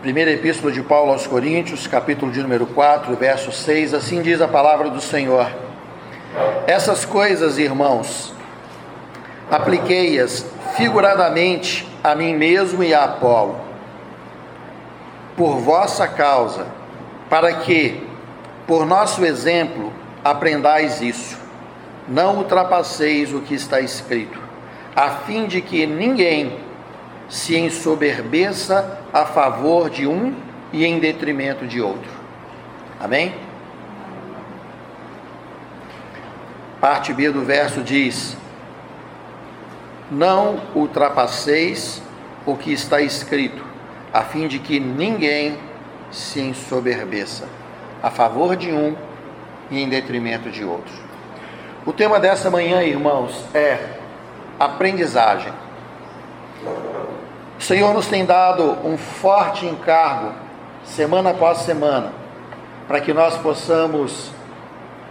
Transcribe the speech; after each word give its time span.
Primeira 0.00 0.30
Epístola 0.30 0.72
de 0.72 0.80
Paulo 0.80 1.10
aos 1.10 1.26
Coríntios, 1.26 1.88
capítulo 1.88 2.30
de 2.30 2.40
número 2.40 2.66
4, 2.66 3.16
verso 3.16 3.50
6, 3.50 3.94
assim 3.94 4.22
diz 4.22 4.40
a 4.40 4.46
palavra 4.46 4.88
do 4.90 5.00
Senhor. 5.00 5.50
Essas 6.68 7.04
coisas, 7.04 7.58
irmãos, 7.58 8.32
apliquei-as 9.50 10.46
figuradamente 10.76 11.84
a 12.04 12.14
mim 12.14 12.36
mesmo 12.36 12.84
e 12.84 12.94
a 12.94 13.06
Apolo, 13.06 13.58
por 15.36 15.58
vossa 15.58 16.06
causa, 16.06 16.68
para 17.28 17.54
que, 17.54 18.00
por 18.68 18.86
nosso 18.86 19.24
exemplo, 19.24 19.92
aprendais 20.22 21.02
isso. 21.02 21.36
Não 22.06 22.36
ultrapasseis 22.36 23.34
o 23.34 23.40
que 23.40 23.54
está 23.54 23.80
escrito, 23.80 24.38
a 24.94 25.10
fim 25.10 25.46
de 25.46 25.60
que 25.60 25.88
ninguém 25.88 26.67
se 27.28 27.56
ensoberbeça 27.56 29.00
a 29.12 29.24
favor 29.24 29.90
de 29.90 30.06
um 30.06 30.34
e 30.72 30.84
em 30.84 30.98
detrimento 30.98 31.66
de 31.66 31.80
outro. 31.80 32.10
Amém? 33.00 33.34
Parte 36.80 37.12
B 37.12 37.30
do 37.30 37.44
verso 37.44 37.82
diz: 37.82 38.36
Não 40.10 40.60
ultrapasseis 40.74 42.02
o 42.46 42.56
que 42.56 42.72
está 42.72 43.00
escrito, 43.00 43.64
a 44.12 44.22
fim 44.22 44.46
de 44.46 44.58
que 44.58 44.80
ninguém 44.80 45.58
se 46.10 46.40
ensoberbeça 46.40 47.46
a 48.02 48.10
favor 48.10 48.56
de 48.56 48.72
um 48.72 48.96
e 49.70 49.82
em 49.82 49.88
detrimento 49.88 50.50
de 50.50 50.64
outro. 50.64 50.94
O 51.84 51.92
tema 51.92 52.20
dessa 52.20 52.50
manhã, 52.50 52.82
irmãos, 52.82 53.44
é 53.54 53.78
aprendizagem. 54.58 55.52
O 57.58 57.62
Senhor 57.62 57.92
nos 57.92 58.06
tem 58.06 58.24
dado 58.24 58.78
um 58.84 58.96
forte 58.96 59.66
encargo, 59.66 60.32
semana 60.84 61.30
após 61.30 61.58
semana, 61.58 62.12
para 62.86 63.00
que 63.00 63.12
nós 63.12 63.36
possamos, 63.36 64.30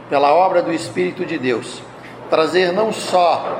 pela 0.09 0.33
obra 0.33 0.61
do 0.61 0.71
Espírito 0.71 1.25
de 1.25 1.37
Deus, 1.37 1.81
trazer 2.29 2.71
não 2.71 2.93
só 2.93 3.59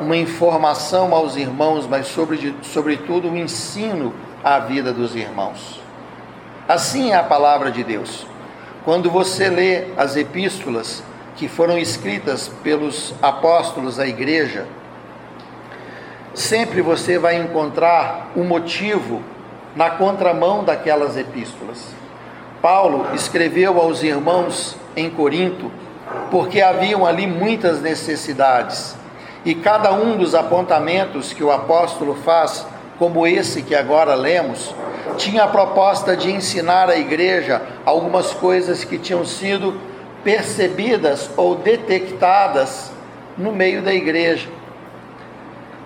uma 0.00 0.16
informação 0.16 1.14
aos 1.14 1.36
irmãos, 1.36 1.86
mas 1.86 2.06
sobre, 2.06 2.56
sobretudo 2.62 3.28
um 3.28 3.36
ensino 3.36 4.14
à 4.42 4.58
vida 4.58 4.92
dos 4.92 5.14
irmãos. 5.14 5.80
Assim 6.66 7.10
é 7.10 7.16
a 7.16 7.22
palavra 7.22 7.70
de 7.70 7.84
Deus. 7.84 8.26
Quando 8.84 9.10
você 9.10 9.50
lê 9.50 9.88
as 9.98 10.16
epístolas 10.16 11.02
que 11.36 11.46
foram 11.46 11.76
escritas 11.76 12.48
pelos 12.62 13.14
apóstolos 13.20 13.98
à 13.98 14.06
igreja, 14.06 14.66
sempre 16.38 16.80
você 16.80 17.18
vai 17.18 17.36
encontrar 17.36 18.30
um 18.36 18.44
motivo 18.44 19.20
na 19.74 19.90
contramão 19.90 20.62
daquelas 20.62 21.16
epístolas. 21.16 21.88
Paulo 22.62 23.06
escreveu 23.12 23.80
aos 23.80 24.02
irmãos 24.04 24.76
em 24.96 25.10
Corinto 25.10 25.70
porque 26.30 26.62
haviam 26.62 27.04
ali 27.04 27.26
muitas 27.26 27.82
necessidades. 27.82 28.96
E 29.44 29.54
cada 29.54 29.92
um 29.92 30.16
dos 30.16 30.34
apontamentos 30.34 31.32
que 31.32 31.42
o 31.42 31.50
apóstolo 31.50 32.14
faz, 32.14 32.64
como 32.98 33.26
esse 33.26 33.62
que 33.62 33.74
agora 33.74 34.14
lemos, 34.14 34.74
tinha 35.16 35.44
a 35.44 35.48
proposta 35.48 36.16
de 36.16 36.30
ensinar 36.30 36.88
à 36.88 36.96
igreja 36.96 37.62
algumas 37.84 38.32
coisas 38.32 38.84
que 38.84 38.96
tinham 38.96 39.24
sido 39.24 39.78
percebidas 40.22 41.30
ou 41.36 41.56
detectadas 41.56 42.92
no 43.36 43.52
meio 43.52 43.82
da 43.82 43.92
igreja. 43.92 44.57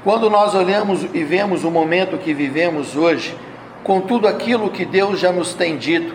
Quando 0.04 0.28
nós 0.28 0.54
olhamos 0.54 1.04
e 1.14 1.22
vemos 1.22 1.62
o 1.62 1.70
momento 1.70 2.18
que 2.18 2.34
vivemos 2.34 2.96
hoje, 2.96 3.36
com 3.84 4.00
tudo 4.00 4.26
aquilo 4.26 4.70
que 4.70 4.84
Deus 4.84 5.20
já 5.20 5.30
nos 5.30 5.54
tem 5.54 5.76
dito, 5.76 6.14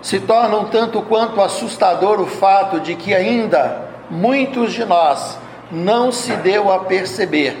se 0.00 0.20
torna 0.20 0.56
um 0.56 0.64
tanto 0.66 1.02
quanto 1.02 1.42
assustador 1.42 2.20
o 2.20 2.26
fato 2.26 2.80
de 2.80 2.94
que 2.94 3.14
ainda 3.14 3.88
muitos 4.10 4.72
de 4.72 4.84
nós 4.84 5.38
não 5.70 6.10
se 6.10 6.34
deu 6.36 6.72
a 6.72 6.80
perceber 6.80 7.56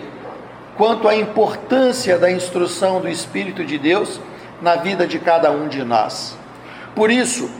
quanto 0.76 1.06
à 1.06 1.14
importância 1.14 2.18
da 2.18 2.30
instrução 2.30 3.00
do 3.00 3.08
Espírito 3.08 3.64
de 3.64 3.78
Deus 3.78 4.20
na 4.60 4.76
vida 4.76 5.06
de 5.06 5.18
cada 5.18 5.50
um 5.50 5.68
de 5.68 5.84
nós. 5.84 6.36
Por 6.94 7.10
isso, 7.10 7.50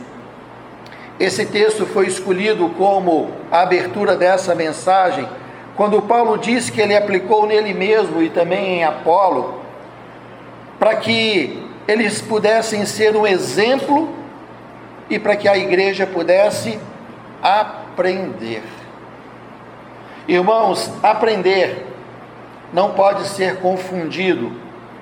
esse 1.19 1.45
texto 1.45 1.85
foi 1.85 2.07
escolhido 2.07 2.69
como 2.69 3.31
a 3.51 3.61
abertura 3.61 4.15
dessa 4.15 4.53
mensagem 4.55 5.27
quando 5.75 6.01
Paulo 6.01 6.37
diz 6.37 6.69
que 6.69 6.79
ele 6.79 6.95
aplicou 6.95 7.45
nele 7.45 7.73
mesmo 7.73 8.21
e 8.21 8.29
também 8.29 8.79
em 8.79 8.83
Apolo, 8.83 9.61
para 10.79 10.95
que 10.95 11.61
eles 11.87 12.21
pudessem 12.21 12.85
ser 12.85 13.15
um 13.15 13.27
exemplo 13.27 14.09
e 15.09 15.19
para 15.19 15.35
que 15.35 15.47
a 15.47 15.57
igreja 15.57 16.07
pudesse 16.07 16.79
aprender. 17.41 18.63
Irmãos, 20.27 20.91
aprender 21.03 21.85
não 22.73 22.91
pode 22.91 23.27
ser 23.27 23.57
confundido 23.59 24.51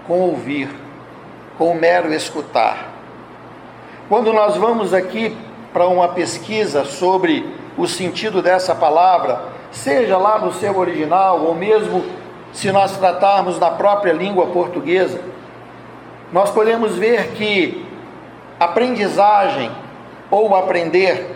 com 0.05 0.19
ouvir, 0.19 0.69
com 1.57 1.73
mero 1.75 2.13
escutar. 2.13 2.91
Quando 4.09 4.33
nós 4.33 4.57
vamos 4.57 4.93
aqui 4.93 5.35
para 5.71 5.87
uma 5.87 6.09
pesquisa 6.09 6.83
sobre 6.83 7.47
o 7.77 7.87
sentido 7.87 8.41
dessa 8.41 8.75
palavra, 8.75 9.53
seja 9.73 10.17
lá 10.17 10.39
no 10.39 10.53
seu 10.53 10.77
original, 10.77 11.41
ou 11.41 11.53
mesmo 11.53 12.05
se 12.53 12.71
nós 12.71 12.95
tratarmos 12.97 13.59
na 13.59 13.71
própria 13.71 14.13
língua 14.13 14.47
portuguesa, 14.47 15.19
nós 16.31 16.49
podemos 16.51 16.95
ver 16.95 17.31
que 17.31 17.85
aprendizagem 18.59 19.71
ou 20.31 20.55
aprender 20.55 21.33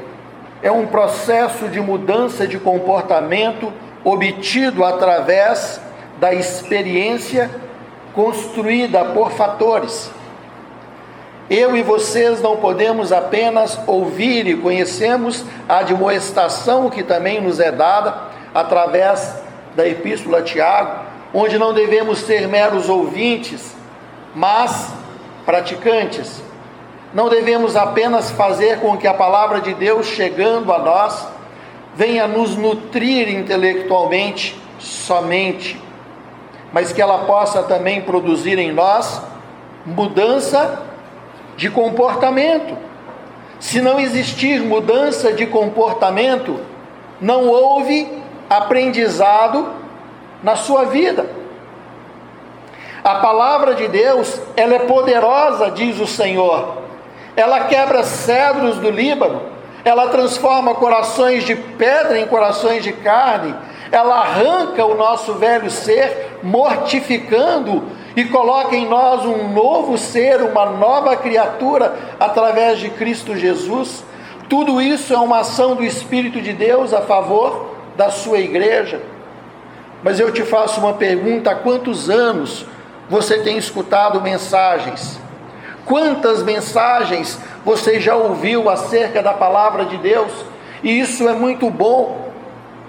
é 0.62 0.72
um 0.72 0.88
processo 0.88 1.68
de 1.68 1.80
mudança 1.80 2.48
de 2.48 2.58
comportamento 2.58 3.72
obtido 4.04 4.84
através 4.84 5.80
da 6.20 6.34
experiência 6.34 7.50
construída 8.14 9.06
por 9.06 9.32
fatores. 9.32 10.12
Eu 11.50 11.78
e 11.78 11.82
vocês 11.82 12.42
não 12.42 12.58
podemos 12.58 13.14
apenas 13.14 13.80
ouvir 13.88 14.48
e 14.48 14.58
conhecemos 14.58 15.46
a 15.68 15.78
admoestação 15.78 16.90
que 16.90 17.02
também 17.04 17.40
nos 17.40 17.62
é 17.62 17.72
dada 17.72 18.14
através 18.54 19.34
da 19.74 19.88
Epístola 19.88 20.40
a 20.40 20.42
Tiago, 20.42 21.06
onde 21.34 21.58
não 21.58 21.74
devemos 21.74 22.20
ser 22.20 22.50
meros 22.50 22.90
ouvintes, 22.90 23.74
mas 24.36 24.92
praticantes. 25.46 26.42
Não 27.14 27.30
devemos 27.30 27.78
apenas 27.78 28.30
fazer 28.32 28.82
com 28.82 28.98
que 28.98 29.08
a 29.08 29.14
palavra 29.14 29.62
de 29.62 29.74
Deus, 29.74 30.06
chegando 30.06 30.74
a 30.74 30.80
nós, 30.80 31.30
venha 31.96 32.28
nos 32.28 32.58
nutrir 32.58 33.30
intelectualmente 33.30 34.62
somente, 34.80 35.82
mas 36.74 36.92
que 36.92 37.02
ela 37.02 37.20
possa 37.20 37.64
também 37.64 38.02
produzir 38.02 38.60
em 38.60 38.74
nós 38.74 39.22
mudança 39.86 40.87
de 41.58 41.70
comportamento. 41.70 42.78
Se 43.60 43.82
não 43.82 44.00
existir 44.00 44.62
mudança 44.62 45.34
de 45.34 45.48
comportamento, 45.48 46.60
não 47.20 47.48
houve 47.48 48.08
aprendizado 48.50 49.68
na 50.44 50.56
sua 50.56 50.86
vida. 50.86 51.26
A 53.04 53.16
palavra 53.16 53.74
de 53.74 53.88
Deus, 53.88 54.40
ela 54.56 54.76
é 54.76 54.80
poderosa, 54.80 55.72
diz 55.72 56.00
o 56.00 56.06
Senhor. 56.06 56.78
Ela 57.36 57.62
quebra 57.66 58.04
cedros 58.04 58.78
do 58.78 58.92
Líbano, 58.92 59.42
ela 59.84 60.10
transforma 60.10 60.76
corações 60.76 61.44
de 61.44 61.56
pedra 61.56 62.20
em 62.20 62.28
corações 62.28 62.84
de 62.84 62.92
carne, 62.92 63.56
ela 63.92 64.20
arranca 64.20 64.86
o 64.86 64.96
nosso 64.96 65.34
velho 65.36 65.72
ser, 65.72 66.40
mortificando 66.44 67.84
e 68.18 68.26
coloca 68.26 68.76
em 68.76 68.88
nós 68.88 69.24
um 69.26 69.48
novo 69.54 69.96
ser, 69.96 70.42
uma 70.42 70.66
nova 70.66 71.16
criatura 71.16 71.96
através 72.20 72.80
de 72.80 72.90
Cristo 72.90 73.38
Jesus. 73.38 74.04
Tudo 74.50 74.82
isso 74.82 75.14
é 75.14 75.18
uma 75.20 75.42
ação 75.42 75.76
do 75.76 75.84
Espírito 75.84 76.42
de 76.42 76.52
Deus 76.52 76.96
a 76.96 77.02
favor 77.02 77.76
da 77.96 78.10
sua 78.10 78.40
igreja. 78.40 79.00
Mas 80.02 80.20
eu 80.20 80.32
te 80.32 80.42
faço 80.42 80.80
uma 80.80 80.94
pergunta: 80.94 81.52
há 81.52 81.56
quantos 81.56 82.10
anos 82.10 82.66
você 83.08 83.38
tem 83.38 83.56
escutado 83.56 84.20
mensagens? 84.20 85.20
Quantas 85.86 86.42
mensagens 86.42 87.40
você 87.64 88.00
já 88.00 88.16
ouviu 88.16 88.68
acerca 88.68 89.22
da 89.22 89.36
palavra 89.36 89.86
de 89.86 89.98
Deus? 89.98 90.32
E 90.82 91.00
isso 91.00 91.30
é 91.30 91.34
muito 91.34 91.70
bom, 91.70 92.32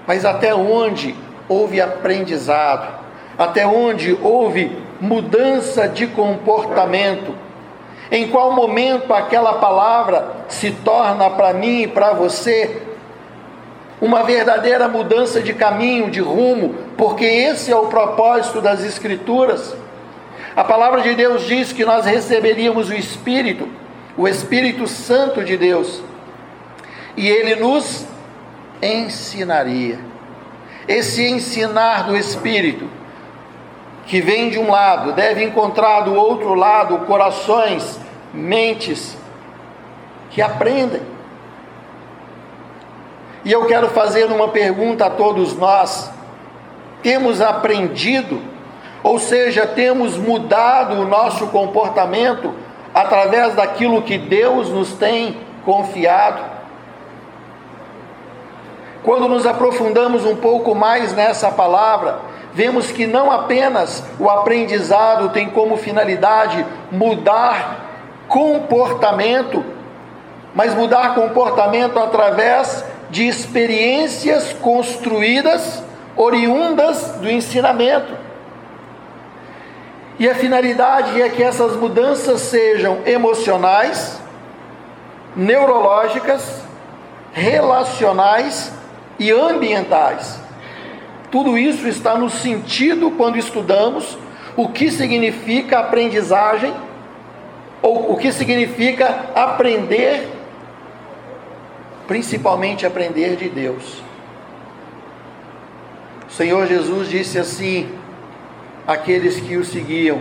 mas 0.07 0.25
até 0.25 0.55
onde 0.55 1.15
houve 1.47 1.83
aprendizado? 1.83 2.97
Até 3.37 3.67
onde 3.67 4.19
houve 4.23 4.88
mudança 5.01 5.89
de 5.89 6.07
comportamento. 6.07 7.35
Em 8.11 8.29
qual 8.29 8.53
momento 8.53 9.13
aquela 9.13 9.55
palavra 9.55 10.45
se 10.49 10.71
torna 10.71 11.29
para 11.31 11.53
mim 11.53 11.83
e 11.83 11.89
para 11.89 12.13
você 12.15 12.83
uma 14.01 14.23
verdadeira 14.23 14.89
mudança 14.89 15.43
de 15.43 15.53
caminho, 15.53 16.11
de 16.11 16.21
rumo, 16.21 16.75
porque 16.97 17.25
esse 17.25 17.71
é 17.71 17.77
o 17.77 17.87
propósito 17.87 18.61
das 18.61 18.85
Escrituras. 18.85 19.77
A 20.55 20.65
palavra 20.65 21.03
de 21.03 21.15
Deus 21.15 21.47
diz 21.47 21.73
que 21.73 21.85
nós 21.85 22.05
receberíamos 22.05 22.89
o 22.89 22.95
Espírito, 22.95 23.69
o 24.17 24.27
Espírito 24.27 24.87
Santo 24.87 25.45
de 25.45 25.57
Deus, 25.57 26.03
e 27.17 27.29
ele 27.29 27.57
nos 27.57 28.07
ensinaria. 28.81 29.99
Esse 30.87 31.27
ensinar 31.27 32.07
do 32.07 32.17
Espírito, 32.17 32.89
que 34.09 34.23
vem 34.23 34.49
de 34.49 34.59
um 34.59 34.71
lado, 34.71 35.13
deve 35.13 35.45
encontrar 35.45 36.01
do 36.01 36.15
outro 36.15 36.55
lado 36.55 36.99
corações, 37.01 38.01
mentes 38.33 39.17
que 40.31 40.41
aprendem. 40.41 41.03
E 43.45 43.53
eu 43.53 43.67
quero 43.67 43.89
fazer 43.91 44.25
uma 44.25 44.49
pergunta 44.49 45.07
a 45.07 45.11
todos 45.11 45.55
nós: 45.57 46.11
temos 47.03 47.43
aprendido, 47.43 48.41
ou 49.03 49.19
seja, 49.19 49.67
temos 49.67 50.17
mudado 50.17 50.95
o 50.95 51.07
nosso 51.07 51.49
comportamento 51.49 52.55
através 52.95 53.55
daquilo 53.55 54.03
que 54.03 54.17
Deus 54.17 54.71
nos 54.71 54.95
tem 54.95 55.37
confiado? 55.67 56.58
Quando 59.09 59.27
nos 59.27 59.47
aprofundamos 59.47 60.27
um 60.27 60.37
pouco 60.37 60.75
mais 60.75 61.15
nessa 61.15 61.51
palavra, 61.51 62.19
vemos 62.53 62.91
que 62.93 63.07
não 63.07 63.33
apenas 63.33 64.05
o 64.21 64.29
aprendizado 64.29 65.31
tem 65.31 65.49
como 65.49 65.79
finalidade 65.79 66.63
mudar 66.93 67.87
comportamento, 68.29 69.65
mas 70.55 70.75
mudar 70.75 71.15
comportamento 71.15 71.99
através 71.99 72.85
de 73.09 73.27
experiências 73.27 74.53
construídas, 74.53 75.83
oriundas 76.15 77.13
do 77.13 77.31
ensinamento. 77.31 78.13
E 80.19 80.29
a 80.29 80.35
finalidade 80.35 81.19
é 81.23 81.31
que 81.31 81.43
essas 81.43 81.75
mudanças 81.77 82.43
sejam 82.43 82.99
emocionais, 83.07 84.21
neurológicas, 85.35 86.61
relacionais 87.33 88.77
e 89.19 89.31
ambientais. 89.31 90.41
Tudo 91.31 91.59
isso 91.59 91.87
está 91.87 92.17
no 92.17 92.31
sentido 92.31 93.11
quando 93.11 93.37
estudamos 93.37 94.17
o 94.57 94.69
que 94.69 94.91
significa 94.91 95.81
aprendizagem 95.81 96.75
ou 97.83 98.13
o 98.13 98.17
que 98.17 98.33
significa 98.33 99.31
aprender, 99.35 100.29
principalmente 102.07 102.87
aprender 102.87 103.37
de 103.37 103.49
Deus. 103.49 104.03
O 106.29 106.33
Senhor 106.33 106.67
Jesus 106.67 107.09
disse 107.09 107.39
assim 107.39 107.89
àqueles 108.87 109.39
que 109.41 109.57
o 109.57 109.65
seguiam: 109.65 110.21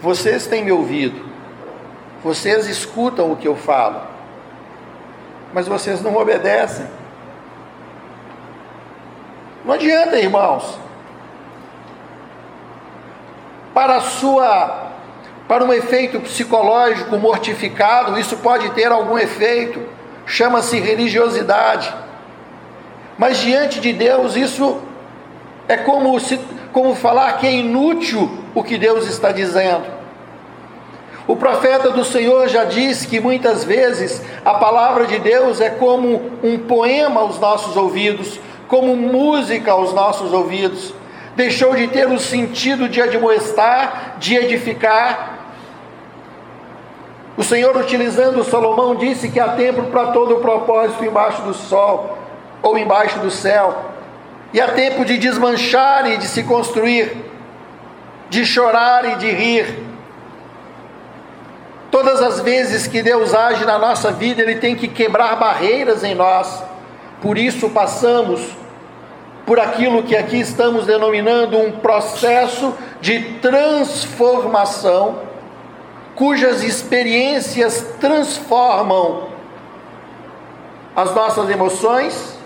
Vocês 0.00 0.46
têm 0.46 0.64
me 0.64 0.72
ouvido, 0.72 1.24
vocês 2.22 2.68
escutam 2.68 3.32
o 3.32 3.36
que 3.36 3.48
eu 3.48 3.56
falo, 3.56 4.02
mas 5.52 5.66
vocês 5.66 6.02
não 6.02 6.16
obedecem. 6.16 6.86
Não 9.64 9.74
adianta, 9.74 10.18
irmãos. 10.18 10.78
Para 13.74 14.00
sua 14.00 14.90
para 15.50 15.64
um 15.64 15.72
efeito 15.72 16.20
psicológico 16.20 17.18
mortificado, 17.18 18.16
isso 18.16 18.36
pode 18.36 18.70
ter 18.70 18.92
algum 18.92 19.18
efeito, 19.18 19.82
chama-se 20.24 20.78
religiosidade. 20.78 21.92
Mas 23.18 23.38
diante 23.38 23.80
de 23.80 23.92
Deus, 23.92 24.36
isso 24.36 24.80
é 25.66 25.76
como, 25.76 26.20
se, 26.20 26.38
como 26.72 26.94
falar 26.94 27.32
que 27.38 27.48
é 27.48 27.52
inútil 27.52 28.30
o 28.54 28.62
que 28.62 28.78
Deus 28.78 29.08
está 29.08 29.32
dizendo. 29.32 29.99
O 31.30 31.36
profeta 31.36 31.90
do 31.90 32.04
Senhor 32.04 32.48
já 32.48 32.64
disse 32.64 33.06
que 33.06 33.20
muitas 33.20 33.62
vezes 33.62 34.20
a 34.44 34.54
palavra 34.54 35.06
de 35.06 35.20
Deus 35.20 35.60
é 35.60 35.70
como 35.70 36.20
um 36.42 36.58
poema 36.58 37.20
aos 37.20 37.38
nossos 37.38 37.76
ouvidos, 37.76 38.40
como 38.66 38.96
música 38.96 39.70
aos 39.70 39.94
nossos 39.94 40.32
ouvidos. 40.32 40.92
Deixou 41.36 41.76
de 41.76 41.86
ter 41.86 42.08
o 42.08 42.18
sentido 42.18 42.88
de 42.88 43.00
admoestar, 43.00 44.16
de 44.18 44.34
edificar. 44.34 45.38
O 47.36 47.44
Senhor, 47.44 47.76
utilizando 47.76 48.42
Salomão, 48.42 48.96
disse 48.96 49.28
que 49.28 49.38
há 49.38 49.50
tempo 49.50 49.84
para 49.84 50.10
todo 50.10 50.34
o 50.34 50.40
propósito 50.40 51.04
embaixo 51.04 51.42
do 51.42 51.54
sol 51.54 52.18
ou 52.60 52.76
embaixo 52.76 53.20
do 53.20 53.30
céu. 53.30 53.84
E 54.52 54.60
há 54.60 54.66
tempo 54.66 55.04
de 55.04 55.16
desmanchar 55.16 56.10
e 56.10 56.16
de 56.16 56.26
se 56.26 56.42
construir, 56.42 57.24
de 58.28 58.44
chorar 58.44 59.12
e 59.12 59.14
de 59.14 59.30
rir. 59.30 59.89
Todas 61.90 62.22
as 62.22 62.40
vezes 62.40 62.86
que 62.86 63.02
Deus 63.02 63.34
age 63.34 63.64
na 63.64 63.78
nossa 63.78 64.12
vida, 64.12 64.40
Ele 64.40 64.56
tem 64.56 64.76
que 64.76 64.86
quebrar 64.86 65.36
barreiras 65.36 66.04
em 66.04 66.14
nós. 66.14 66.62
Por 67.20 67.36
isso 67.36 67.68
passamos 67.70 68.40
por 69.44 69.58
aquilo 69.58 70.04
que 70.04 70.16
aqui 70.16 70.38
estamos 70.38 70.86
denominando 70.86 71.58
um 71.58 71.72
processo 71.72 72.72
de 73.00 73.20
transformação, 73.40 75.22
cujas 76.14 76.62
experiências 76.62 77.84
transformam 77.98 79.28
as 80.94 81.14
nossas 81.14 81.50
emoções, 81.50 82.38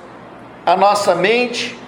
a 0.65 0.77
nossa 0.77 1.15
mente, 1.15 1.79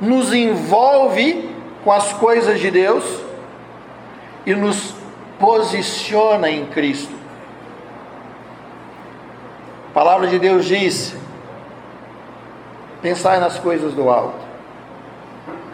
nos 0.00 0.32
envolve 0.32 1.50
com 1.84 1.92
as 1.92 2.12
coisas 2.14 2.58
de 2.58 2.70
Deus 2.70 3.04
e 4.46 4.54
nos 4.54 4.94
posiciona 5.44 6.48
em 6.48 6.64
Cristo. 6.64 7.12
A 9.90 9.92
palavra 9.92 10.26
de 10.26 10.38
Deus 10.38 10.64
diz: 10.64 11.14
pensai 13.02 13.38
nas 13.38 13.58
coisas 13.58 13.92
do 13.92 14.08
alto. 14.08 14.42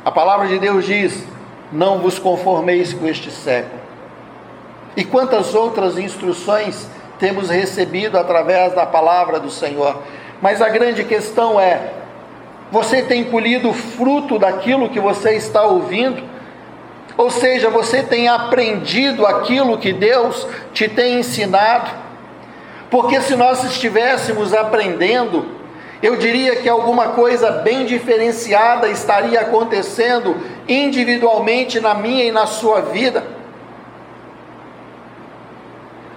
A 0.04 0.10
palavra 0.10 0.48
de 0.48 0.58
Deus 0.58 0.84
diz: 0.84 1.24
não 1.70 2.00
vos 2.00 2.18
conformeis 2.18 2.92
com 2.92 3.06
este 3.06 3.30
século. 3.30 3.80
E 4.96 5.04
quantas 5.04 5.54
outras 5.54 5.96
instruções 5.96 6.88
temos 7.20 7.48
recebido 7.48 8.18
através 8.18 8.74
da 8.74 8.84
palavra 8.84 9.38
do 9.38 9.52
Senhor. 9.52 10.02
Mas 10.42 10.60
a 10.60 10.68
grande 10.68 11.04
questão 11.04 11.60
é: 11.60 11.92
você 12.72 13.02
tem 13.02 13.22
colhido 13.22 13.72
fruto 13.72 14.36
daquilo 14.36 14.88
que 14.88 14.98
você 14.98 15.36
está 15.36 15.62
ouvindo? 15.62 16.29
Ou 17.20 17.28
seja, 17.28 17.68
você 17.68 18.02
tem 18.02 18.28
aprendido 18.28 19.26
aquilo 19.26 19.76
que 19.76 19.92
Deus 19.92 20.46
te 20.72 20.88
tem 20.88 21.20
ensinado? 21.20 21.90
Porque 22.90 23.20
se 23.20 23.36
nós 23.36 23.62
estivéssemos 23.62 24.54
aprendendo, 24.54 25.44
eu 26.02 26.16
diria 26.16 26.56
que 26.56 26.66
alguma 26.66 27.08
coisa 27.08 27.50
bem 27.50 27.84
diferenciada 27.84 28.88
estaria 28.88 29.38
acontecendo 29.38 30.34
individualmente 30.66 31.78
na 31.78 31.94
minha 31.94 32.24
e 32.24 32.32
na 32.32 32.46
sua 32.46 32.80
vida. 32.80 33.22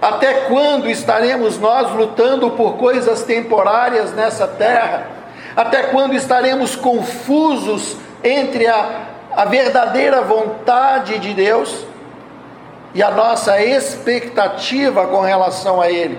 Até 0.00 0.32
quando 0.48 0.88
estaremos 0.88 1.58
nós 1.58 1.92
lutando 1.94 2.52
por 2.52 2.78
coisas 2.78 3.24
temporárias 3.24 4.14
nessa 4.14 4.48
terra? 4.48 5.06
Até 5.54 5.82
quando 5.82 6.14
estaremos 6.14 6.74
confusos 6.74 7.94
entre 8.22 8.66
a 8.66 9.12
a 9.36 9.44
verdadeira 9.44 10.22
vontade 10.22 11.18
de 11.18 11.34
Deus 11.34 11.86
e 12.94 13.02
a 13.02 13.10
nossa 13.10 13.60
expectativa 13.62 15.06
com 15.06 15.20
relação 15.20 15.80
a 15.80 15.90
Ele. 15.90 16.18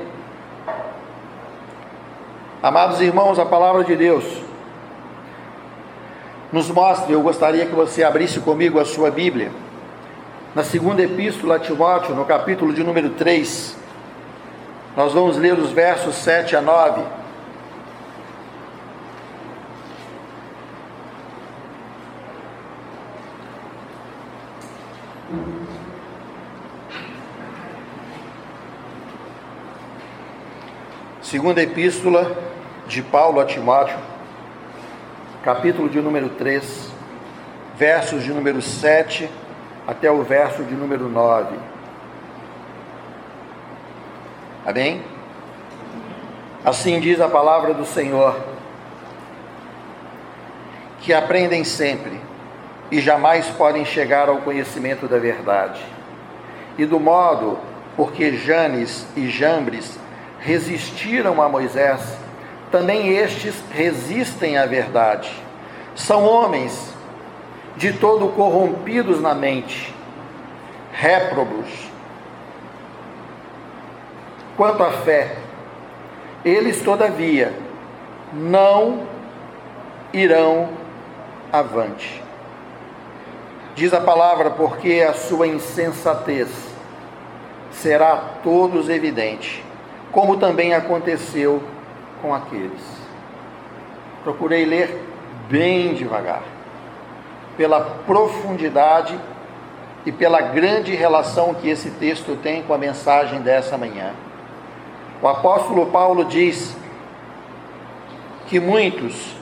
Amados 2.61 2.99
irmãos, 2.99 3.39
a 3.39 3.45
palavra 3.45 3.83
de 3.83 3.95
Deus 3.95 4.25
nos 6.51 6.69
mostra, 6.69 7.11
eu 7.11 7.21
gostaria 7.21 7.65
que 7.65 7.75
você 7.75 8.03
abrisse 8.03 8.39
comigo 8.39 8.79
a 8.79 8.85
sua 8.85 9.11
Bíblia, 9.11 9.51
na 10.53 10.63
segunda 10.63 11.01
epístola 11.01 11.57
a 11.57 11.59
Timóteo, 11.59 12.15
no 12.15 12.23
capítulo 12.23 12.73
de 12.73 12.81
número 12.81 13.09
3, 13.09 13.75
nós 14.95 15.11
vamos 15.11 15.35
ler 15.37 15.59
os 15.59 15.71
versos 15.71 16.15
7 16.15 16.55
a 16.55 16.61
9. 16.61 17.01
Segunda 31.25 31.59
epístola 31.59 32.37
de 32.85 33.01
Paulo 33.01 33.39
a 33.39 33.45
Timóteo, 33.45 33.97
capítulo 35.43 35.89
de 35.89 35.99
número 35.99 36.29
3, 36.29 36.91
versos 37.75 38.23
de 38.23 38.31
número 38.31 38.61
7 38.61 39.27
até 39.87 40.11
o 40.11 40.21
verso 40.21 40.63
de 40.63 40.75
número 40.75 41.09
9. 41.09 41.57
Amém? 44.67 45.03
Assim 46.63 46.99
diz 46.99 47.19
a 47.19 47.27
palavra 47.27 47.73
do 47.73 47.87
Senhor, 47.87 48.39
que 51.01 51.11
aprendem 51.11 51.63
sempre, 51.63 52.21
e 52.91 53.01
jamais 53.01 53.47
podem 53.47 53.83
chegar 53.83 54.29
ao 54.29 54.41
conhecimento 54.41 55.07
da 55.07 55.17
verdade. 55.17 55.83
E 56.77 56.85
do 56.85 56.99
modo 56.99 57.57
porque 57.95 58.37
Janes 58.37 59.07
e 59.17 59.27
Jambres 59.27 60.04
resistiram 60.45 61.41
a 61.41 61.49
Moisés, 61.49 61.99
também 62.71 63.09
estes 63.09 63.55
resistem 63.71 64.57
à 64.57 64.67
verdade. 64.67 65.31
São 65.95 66.23
homens 66.23 66.93
de 67.75 67.93
todo 67.93 68.27
corrompidos 68.27 69.19
na 69.19 69.33
mente, 69.33 69.91
réprobos. 70.93 71.89
Quanto 74.55 74.83
à 74.83 74.91
fé, 74.91 75.35
eles, 76.45 76.79
todavia, 76.83 77.51
não 78.31 79.07
irão 80.13 80.69
avante. 81.51 82.21
Diz 83.73 83.93
a 83.95 83.99
palavra, 83.99 84.51
porque 84.51 85.03
a 85.05 85.13
sua 85.13 85.47
insensatez 85.47 86.49
será 87.71 88.13
a 88.13 88.17
todos 88.43 88.89
evidente, 88.89 89.64
como 90.15 90.37
também 90.37 90.73
aconteceu 90.73 91.61
com 92.21 92.33
aqueles. 92.33 92.81
Procurei 94.23 94.63
ler 94.63 95.05
bem 95.49 95.93
devagar, 95.93 96.41
pela 97.57 97.81
profundidade 97.81 99.19
e 100.05 100.13
pela 100.13 100.39
grande 100.39 100.95
relação 100.95 101.53
que 101.53 101.67
esse 101.67 101.91
texto 101.91 102.37
tem 102.41 102.63
com 102.63 102.73
a 102.73 102.77
mensagem 102.77 103.41
dessa 103.41 103.77
manhã. 103.77 104.13
O 105.21 105.27
apóstolo 105.27 105.87
Paulo 105.87 106.23
diz 106.23 106.77
que 108.47 108.57
muitos 108.57 109.35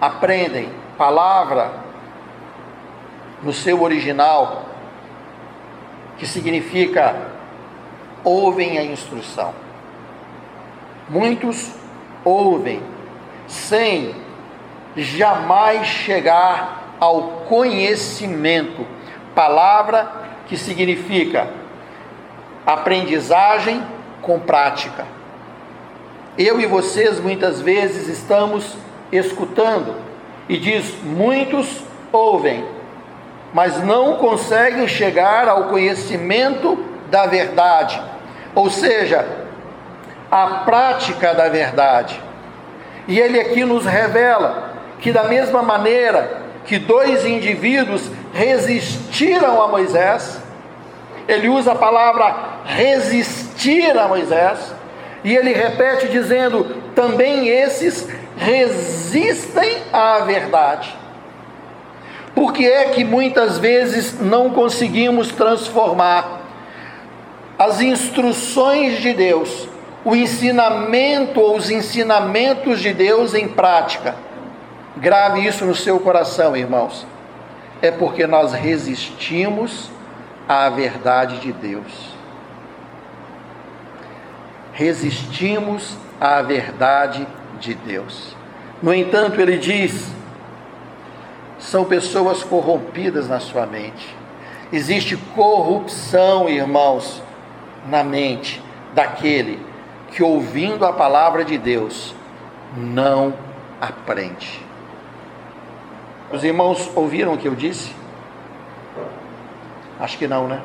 aprendem 0.00 0.68
palavra 0.98 1.70
no 3.40 3.52
seu 3.52 3.80
original, 3.80 4.64
que 6.18 6.26
significa 6.26 7.14
ouvem 8.24 8.78
a 8.78 8.84
instrução. 8.84 9.54
Muitos 11.12 11.70
ouvem 12.24 12.82
sem 13.46 14.14
jamais 14.96 15.86
chegar 15.86 16.96
ao 16.98 17.44
conhecimento. 17.46 18.86
Palavra 19.34 20.10
que 20.46 20.56
significa 20.56 21.50
aprendizagem 22.64 23.82
com 24.22 24.40
prática. 24.40 25.04
Eu 26.38 26.58
e 26.58 26.64
vocês 26.64 27.20
muitas 27.20 27.60
vezes 27.60 28.08
estamos 28.08 28.74
escutando 29.12 29.96
e 30.48 30.56
diz: 30.56 30.94
muitos 31.02 31.82
ouvem, 32.10 32.64
mas 33.52 33.84
não 33.84 34.16
conseguem 34.16 34.88
chegar 34.88 35.46
ao 35.46 35.64
conhecimento 35.64 36.82
da 37.10 37.26
verdade, 37.26 38.00
ou 38.54 38.70
seja, 38.70 39.41
a 40.32 40.62
prática 40.64 41.34
da 41.34 41.50
verdade. 41.50 42.18
E 43.06 43.20
ele 43.20 43.38
aqui 43.38 43.66
nos 43.66 43.84
revela 43.84 44.72
que, 44.98 45.12
da 45.12 45.24
mesma 45.24 45.62
maneira 45.62 46.40
que 46.64 46.78
dois 46.78 47.26
indivíduos 47.26 48.10
resistiram 48.32 49.60
a 49.60 49.68
Moisés, 49.68 50.40
ele 51.28 51.50
usa 51.50 51.72
a 51.72 51.74
palavra 51.74 52.34
resistir 52.64 53.98
a 53.98 54.08
Moisés, 54.08 54.74
e 55.22 55.36
ele 55.36 55.52
repete 55.52 56.08
dizendo: 56.08 56.64
também 56.94 57.48
esses 57.48 58.08
resistem 58.38 59.82
à 59.92 60.20
verdade. 60.20 60.96
Por 62.34 62.54
que 62.54 62.66
é 62.66 62.86
que 62.86 63.04
muitas 63.04 63.58
vezes 63.58 64.18
não 64.18 64.48
conseguimos 64.48 65.28
transformar 65.28 66.40
as 67.58 67.82
instruções 67.82 68.98
de 69.02 69.12
Deus, 69.12 69.68
o 70.04 70.16
ensinamento 70.16 71.40
ou 71.40 71.56
os 71.56 71.70
ensinamentos 71.70 72.80
de 72.80 72.92
Deus 72.92 73.34
em 73.34 73.48
prática? 73.48 74.14
Grave 74.96 75.46
isso 75.46 75.64
no 75.64 75.74
seu 75.74 76.00
coração, 76.00 76.56
irmãos. 76.56 77.06
É 77.80 77.90
porque 77.90 78.26
nós 78.26 78.52
resistimos 78.52 79.90
à 80.48 80.68
verdade 80.68 81.38
de 81.38 81.52
Deus. 81.52 82.12
Resistimos 84.72 85.96
à 86.20 86.42
verdade 86.42 87.26
de 87.60 87.74
Deus. 87.74 88.36
No 88.82 88.92
entanto, 88.92 89.40
ele 89.40 89.58
diz: 89.58 90.08
são 91.58 91.84
pessoas 91.84 92.42
corrompidas 92.42 93.28
na 93.28 93.38
sua 93.40 93.66
mente. 93.66 94.16
Existe 94.72 95.16
corrupção, 95.34 96.48
irmãos, 96.48 97.22
na 97.88 98.02
mente 98.02 98.62
daquele 98.94 99.71
que, 100.12 100.22
ouvindo 100.22 100.84
a 100.84 100.92
palavra 100.92 101.44
de 101.44 101.58
Deus, 101.58 102.14
não 102.76 103.34
aprende. 103.80 104.64
Os 106.30 106.44
irmãos 106.44 106.90
ouviram 106.94 107.34
o 107.34 107.38
que 107.38 107.48
eu 107.48 107.54
disse? 107.54 107.94
Acho 109.98 110.16
que 110.16 110.26
não, 110.26 110.48
né? 110.48 110.60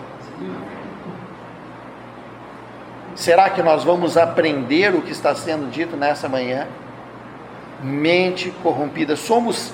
Será 3.15 3.49
que 3.49 3.63
nós 3.63 3.83
vamos 3.83 4.15
aprender 4.15 4.93
o 4.93 5.01
que 5.01 5.11
está 5.11 5.33
sendo 5.33 5.69
dito 5.71 5.97
nessa 5.97 6.29
manhã? 6.29 6.67
Mente 7.81 8.51
corrompida. 8.61 9.15
Somos 9.15 9.73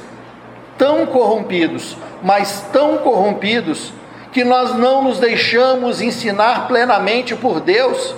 tão 0.78 1.06
corrompidos, 1.06 1.98
mas 2.22 2.62
tão 2.72 2.98
corrompidos, 3.00 3.94
que 4.32 4.44
nós 4.44 4.74
não 4.74 5.04
nos 5.04 5.20
deixamos 5.20 6.02
ensinar 6.02 6.68
plenamente 6.68 7.36
por 7.36 7.60
Deus, 7.60 8.16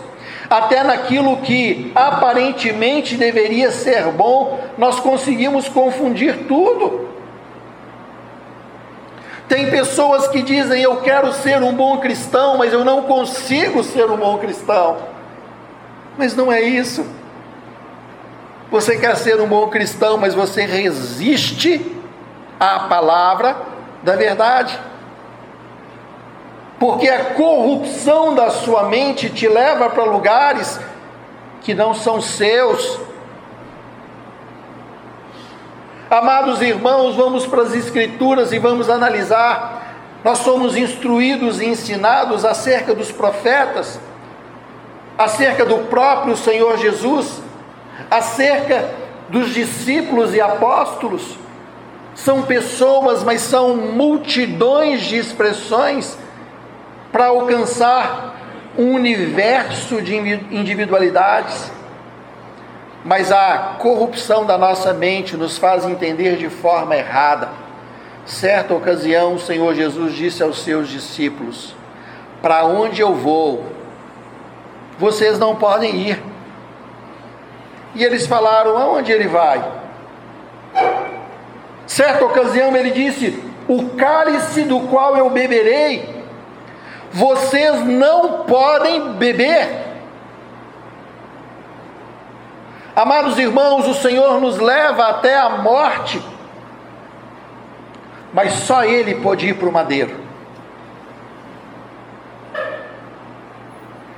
até 0.50 0.84
naquilo 0.84 1.38
que 1.38 1.92
aparentemente 1.96 3.16
deveria 3.16 3.72
ser 3.72 4.06
bom, 4.12 4.60
nós 4.78 5.00
conseguimos 5.00 5.68
confundir 5.68 6.46
tudo. 6.48 7.10
Tem 9.48 9.70
pessoas 9.70 10.28
que 10.28 10.42
dizem: 10.42 10.82
Eu 10.82 10.98
quero 10.98 11.32
ser 11.34 11.62
um 11.62 11.74
bom 11.74 11.98
cristão, 11.98 12.58
mas 12.58 12.74
eu 12.74 12.84
não 12.84 13.04
consigo 13.04 13.84
ser 13.84 14.10
um 14.10 14.18
bom 14.18 14.38
cristão. 14.38 14.98
Mas 16.18 16.36
não 16.36 16.52
é 16.52 16.62
isso. 16.62 17.06
Você 18.72 18.98
quer 18.98 19.16
ser 19.16 19.40
um 19.40 19.48
bom 19.48 19.68
cristão, 19.68 20.18
mas 20.18 20.34
você 20.34 20.66
resiste 20.66 21.96
a 22.60 22.80
palavra 22.80 23.56
da 24.02 24.16
verdade. 24.16 24.80
Porque 26.86 27.10
a 27.10 27.34
corrupção 27.34 28.36
da 28.36 28.52
sua 28.52 28.84
mente 28.84 29.28
te 29.28 29.48
leva 29.48 29.90
para 29.90 30.04
lugares 30.04 30.80
que 31.64 31.74
não 31.74 31.96
são 31.96 32.22
seus. 32.22 33.00
Amados 36.08 36.62
irmãos, 36.62 37.16
vamos 37.16 37.48
para 37.48 37.64
as 37.64 37.74
Escrituras 37.74 38.52
e 38.52 38.60
vamos 38.60 38.88
analisar. 38.88 39.96
Nós 40.24 40.38
somos 40.38 40.78
instruídos 40.78 41.60
e 41.60 41.66
ensinados 41.66 42.46
acerca 42.46 42.94
dos 42.94 43.12
profetas, 43.12 44.00
acerca 45.18 45.66
do 45.66 45.90
próprio 45.90 46.38
Senhor 46.38 46.78
Jesus, 46.78 47.42
acerca 48.12 48.92
dos 49.28 49.56
discípulos 49.56 50.36
e 50.36 50.40
apóstolos 50.40 51.36
são 52.14 52.44
pessoas, 52.44 53.24
mas 53.24 53.42
são 53.42 53.76
multidões 53.76 55.02
de 55.02 55.18
expressões 55.18 56.16
para 57.16 57.28
alcançar 57.28 58.36
um 58.78 58.94
universo 58.94 60.02
de 60.02 60.18
individualidades. 60.52 61.72
Mas 63.06 63.32
a 63.32 63.78
corrupção 63.80 64.46
da 64.46 64.58
nossa 64.58 64.94
mente 64.94 65.38
nos 65.38 65.58
faz 65.58 65.86
entender 65.86 66.36
de 66.36 66.50
forma 66.50 66.94
errada. 66.94 67.48
Certa 68.26 68.74
ocasião, 68.74 69.36
o 69.36 69.40
Senhor 69.40 69.74
Jesus 69.74 70.14
disse 70.14 70.44
aos 70.44 70.62
seus 70.62 70.90
discípulos: 70.90 71.74
Para 72.42 72.66
onde 72.66 73.00
eu 73.00 73.16
vou, 73.16 73.66
vocês 75.00 75.40
não 75.40 75.56
podem 75.56 75.96
ir. 75.96 76.22
E 77.96 78.04
eles 78.04 78.28
falaram: 78.28 78.78
Aonde 78.78 79.14
ele 79.14 79.30
vai? 79.30 79.64
Certa 81.88 82.26
ocasião 82.26 82.76
ele 82.76 82.92
disse: 82.92 83.42
O 83.70 83.92
cálice 83.92 84.64
do 84.64 84.82
qual 84.82 85.16
eu 85.16 85.30
beberei, 85.30 86.15
vocês 87.16 87.86
não 87.86 88.44
podem 88.44 89.14
beber. 89.14 89.86
Amados 92.94 93.40
irmãos, 93.40 93.88
o 93.88 93.94
Senhor 93.94 94.42
nos 94.42 94.58
leva 94.58 95.08
até 95.08 95.38
a 95.38 95.48
morte, 95.50 96.22
mas 98.34 98.52
só 98.52 98.84
Ele 98.84 99.16
pode 99.16 99.48
ir 99.48 99.54
para 99.54 99.70
o 99.70 99.72
madeiro. 99.72 100.14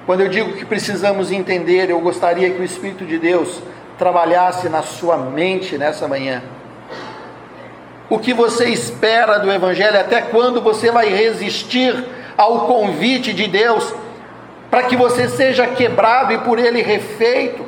Quando 0.07 0.21
eu 0.21 0.29
digo 0.29 0.53
que 0.53 0.65
precisamos 0.65 1.31
entender, 1.31 1.91
eu 1.91 1.99
gostaria 1.99 2.49
que 2.49 2.59
o 2.59 2.65
Espírito 2.65 3.05
de 3.05 3.19
Deus 3.19 3.61
trabalhasse 3.99 4.69
na 4.69 4.81
sua 4.81 5.17
mente 5.17 5.77
nessa 5.77 6.07
manhã 6.07 6.41
o 8.09 8.17
que 8.17 8.33
você 8.33 8.69
espera 8.69 9.37
do 9.37 9.51
Evangelho, 9.51 9.99
até 9.99 10.21
quando 10.21 10.61
você 10.61 10.89
vai 10.89 11.09
resistir 11.09 11.93
ao 12.37 12.67
convite 12.67 13.33
de 13.33 13.47
Deus 13.47 13.93
para 14.69 14.83
que 14.83 14.95
você 14.95 15.27
seja 15.27 15.65
quebrado 15.67 16.33
e 16.33 16.37
por 16.39 16.59
ele 16.59 16.81
refeito. 16.81 17.65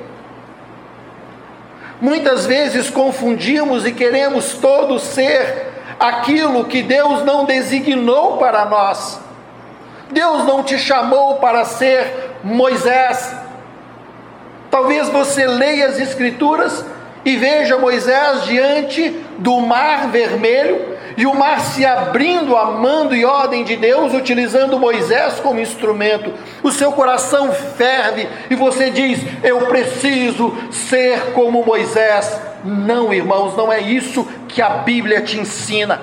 Muitas 1.99 2.45
vezes 2.45 2.89
confundimos 2.89 3.85
e 3.85 3.91
queremos 3.91 4.53
todos 4.53 5.01
ser 5.01 5.67
aquilo 5.99 6.65
que 6.65 6.81
Deus 6.81 7.25
não 7.25 7.45
designou 7.45 8.37
para 8.37 8.65
nós. 8.65 9.19
Deus 10.11 10.45
não 10.45 10.63
te 10.63 10.77
chamou 10.77 11.35
para 11.35 11.65
ser 11.65 12.37
Moisés. 12.43 13.35
Talvez 14.71 15.09
você 15.09 15.45
leia 15.45 15.87
as 15.87 15.99
Escrituras 15.99 16.85
e 17.25 17.35
veja 17.35 17.77
Moisés 17.77 18.43
diante 18.45 19.09
do 19.37 19.59
mar 19.59 20.07
vermelho 20.09 20.97
e 21.19 21.25
o 21.25 21.35
mar 21.35 21.59
se 21.59 21.85
abrindo 21.85 22.55
a 22.55 22.71
mando 22.71 23.13
e 23.13 23.25
ordem 23.25 23.65
de 23.65 23.75
Deus, 23.75 24.13
utilizando 24.13 24.79
Moisés 24.79 25.37
como 25.41 25.59
instrumento. 25.59 26.33
O 26.63 26.71
seu 26.71 26.93
coração 26.93 27.51
ferve 27.51 28.25
e 28.49 28.55
você 28.55 28.89
diz: 28.89 29.19
Eu 29.43 29.67
preciso 29.67 30.55
ser 30.71 31.33
como 31.33 31.65
Moisés. 31.65 32.39
Não, 32.63 33.13
irmãos, 33.13 33.57
não 33.57 33.69
é 33.69 33.81
isso 33.81 34.25
que 34.47 34.61
a 34.61 34.69
Bíblia 34.69 35.21
te 35.21 35.37
ensina. 35.37 35.99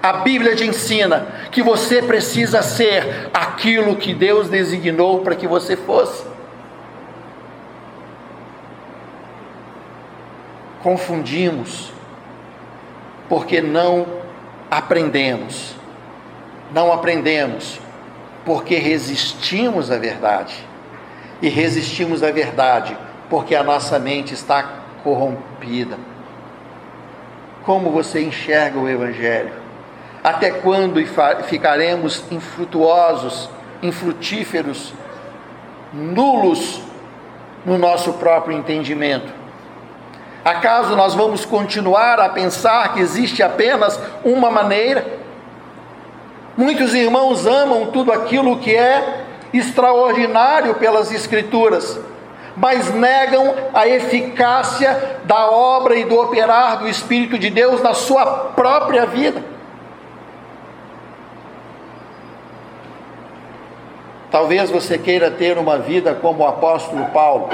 A 0.00 0.12
Bíblia 0.12 0.54
te 0.54 0.64
ensina 0.64 1.26
que 1.50 1.60
você 1.60 2.00
precisa 2.00 2.62
ser 2.62 3.28
aquilo 3.34 3.96
que 3.96 4.14
Deus 4.14 4.48
designou 4.48 5.22
para 5.22 5.34
que 5.34 5.48
você 5.48 5.76
fosse. 5.76 6.24
Confundimos 10.80 11.91
porque 13.32 13.62
não 13.62 14.06
aprendemos. 14.70 15.74
Não 16.70 16.92
aprendemos 16.92 17.80
porque 18.44 18.74
resistimos 18.74 19.90
à 19.90 19.96
verdade. 19.96 20.54
E 21.40 21.48
resistimos 21.48 22.22
à 22.22 22.30
verdade 22.30 22.94
porque 23.30 23.54
a 23.54 23.62
nossa 23.62 23.98
mente 23.98 24.34
está 24.34 24.82
corrompida. 25.02 25.96
Como 27.62 27.90
você 27.90 28.22
enxerga 28.22 28.78
o 28.78 28.86
Evangelho? 28.86 29.54
Até 30.22 30.50
quando 30.50 31.00
ficaremos 31.44 32.30
infrutuosos, 32.30 33.48
infrutíferos, 33.82 34.92
nulos 35.90 36.82
no 37.64 37.78
nosso 37.78 38.12
próprio 38.12 38.58
entendimento? 38.58 39.41
Acaso 40.44 40.96
nós 40.96 41.14
vamos 41.14 41.44
continuar 41.44 42.18
a 42.18 42.28
pensar 42.28 42.94
que 42.94 43.00
existe 43.00 43.42
apenas 43.42 43.98
uma 44.24 44.50
maneira? 44.50 45.06
Muitos 46.56 46.94
irmãos 46.94 47.46
amam 47.46 47.86
tudo 47.86 48.12
aquilo 48.12 48.58
que 48.58 48.74
é 48.74 49.24
extraordinário 49.52 50.74
pelas 50.74 51.12
Escrituras, 51.12 51.98
mas 52.56 52.92
negam 52.92 53.54
a 53.72 53.86
eficácia 53.86 55.20
da 55.24 55.48
obra 55.48 55.94
e 55.94 56.04
do 56.04 56.18
operar 56.18 56.78
do 56.78 56.88
Espírito 56.88 57.38
de 57.38 57.48
Deus 57.48 57.80
na 57.80 57.94
sua 57.94 58.26
própria 58.26 59.06
vida. 59.06 59.42
Talvez 64.30 64.70
você 64.70 64.98
queira 64.98 65.30
ter 65.30 65.56
uma 65.56 65.78
vida 65.78 66.14
como 66.14 66.42
o 66.42 66.48
apóstolo 66.48 67.04
Paulo 67.06 67.48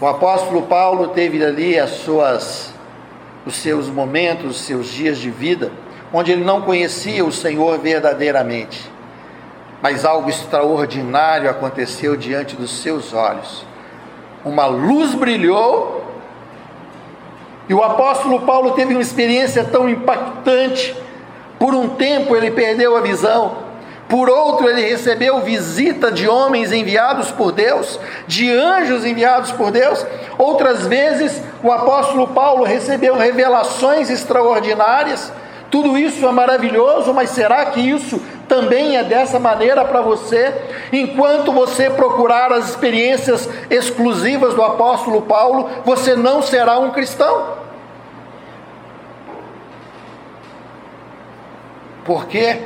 o 0.00 0.06
apóstolo 0.06 0.62
Paulo 0.62 1.08
teve 1.08 1.42
ali 1.42 1.78
as 1.78 1.90
suas, 1.90 2.72
os 3.46 3.56
seus 3.56 3.88
momentos, 3.88 4.56
os 4.56 4.60
seus 4.62 4.88
dias 4.88 5.18
de 5.18 5.30
vida, 5.30 5.72
onde 6.12 6.32
ele 6.32 6.44
não 6.44 6.60
conhecia 6.62 7.24
o 7.24 7.32
Senhor 7.32 7.78
verdadeiramente, 7.78 8.90
mas 9.80 10.04
algo 10.04 10.28
extraordinário 10.28 11.48
aconteceu 11.48 12.16
diante 12.16 12.56
dos 12.56 12.82
seus 12.82 13.14
olhos. 13.14 13.64
Uma 14.44 14.66
luz 14.66 15.14
brilhou, 15.14 16.04
e 17.68 17.74
o 17.74 17.82
apóstolo 17.82 18.40
Paulo 18.40 18.72
teve 18.72 18.92
uma 18.94 19.02
experiência 19.02 19.64
tão 19.64 19.88
impactante. 19.88 20.94
Por 21.58 21.74
um 21.74 21.88
tempo 21.88 22.36
ele 22.36 22.50
perdeu 22.50 22.96
a 22.96 23.00
visão, 23.00 23.65
por 24.08 24.30
outro, 24.30 24.68
ele 24.68 24.82
recebeu 24.82 25.40
visita 25.40 26.12
de 26.12 26.28
homens 26.28 26.72
enviados 26.72 27.32
por 27.32 27.50
Deus, 27.50 27.98
de 28.26 28.52
anjos 28.52 29.04
enviados 29.04 29.50
por 29.50 29.72
Deus. 29.72 30.06
Outras 30.38 30.86
vezes, 30.86 31.42
o 31.62 31.72
apóstolo 31.72 32.28
Paulo 32.28 32.62
recebeu 32.62 33.16
revelações 33.16 34.08
extraordinárias. 34.08 35.32
Tudo 35.72 35.98
isso 35.98 36.24
é 36.24 36.30
maravilhoso, 36.30 37.12
mas 37.12 37.30
será 37.30 37.66
que 37.66 37.80
isso 37.80 38.22
também 38.48 38.96
é 38.96 39.02
dessa 39.02 39.40
maneira 39.40 39.84
para 39.84 40.00
você? 40.00 40.54
Enquanto 40.92 41.50
você 41.50 41.90
procurar 41.90 42.52
as 42.52 42.68
experiências 42.70 43.48
exclusivas 43.68 44.54
do 44.54 44.62
apóstolo 44.62 45.22
Paulo, 45.22 45.68
você 45.84 46.14
não 46.14 46.40
será 46.40 46.78
um 46.78 46.92
cristão. 46.92 47.66
Por 52.04 52.26
quê? 52.26 52.60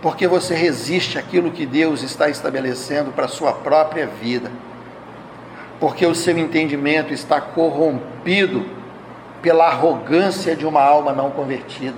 Porque 0.00 0.28
você 0.28 0.54
resiste 0.54 1.18
àquilo 1.18 1.50
que 1.50 1.66
Deus 1.66 2.02
está 2.02 2.28
estabelecendo 2.28 3.10
para 3.10 3.24
a 3.24 3.28
sua 3.28 3.52
própria 3.52 4.06
vida, 4.06 4.50
porque 5.80 6.06
o 6.06 6.14
seu 6.14 6.38
entendimento 6.38 7.12
está 7.12 7.40
corrompido 7.40 8.64
pela 9.42 9.66
arrogância 9.66 10.54
de 10.54 10.66
uma 10.66 10.82
alma 10.82 11.12
não 11.12 11.30
convertida. 11.30 11.96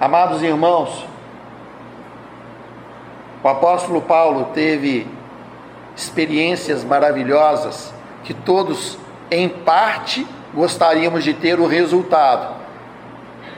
Amados 0.00 0.42
irmãos, 0.42 1.06
o 3.42 3.48
apóstolo 3.48 4.02
Paulo 4.02 4.50
teve 4.54 5.06
experiências 5.96 6.82
maravilhosas 6.82 7.92
que 8.24 8.34
todos, 8.34 8.98
em 9.30 9.48
parte, 9.48 10.26
gostaríamos 10.54 11.22
de 11.22 11.34
ter 11.34 11.60
o 11.60 11.66
resultado, 11.66 12.56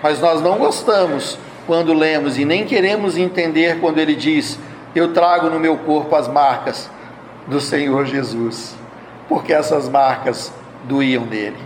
mas 0.03 0.21
nós 0.21 0.43
não 0.43 0.59
gostamos 0.59 1.39
quando 1.67 1.93
lemos 1.93 2.39
e 2.39 2.45
nem 2.45 2.65
queremos 2.65 3.17
entender 3.17 3.81
quando 3.81 3.99
ele 3.99 4.15
diz: 4.15 4.59
Eu 4.95 5.13
trago 5.13 5.49
no 5.49 5.61
meu 5.61 5.77
corpo 5.79 6.15
as 6.15 6.29
marcas 6.29 6.91
do 7.47 7.61
Senhor 7.61 8.05
Jesus, 8.07 8.75
porque 9.29 9.53
essas 9.53 9.89
marcas 9.89 10.53
doíam 10.85 11.25
nele. 11.25 11.59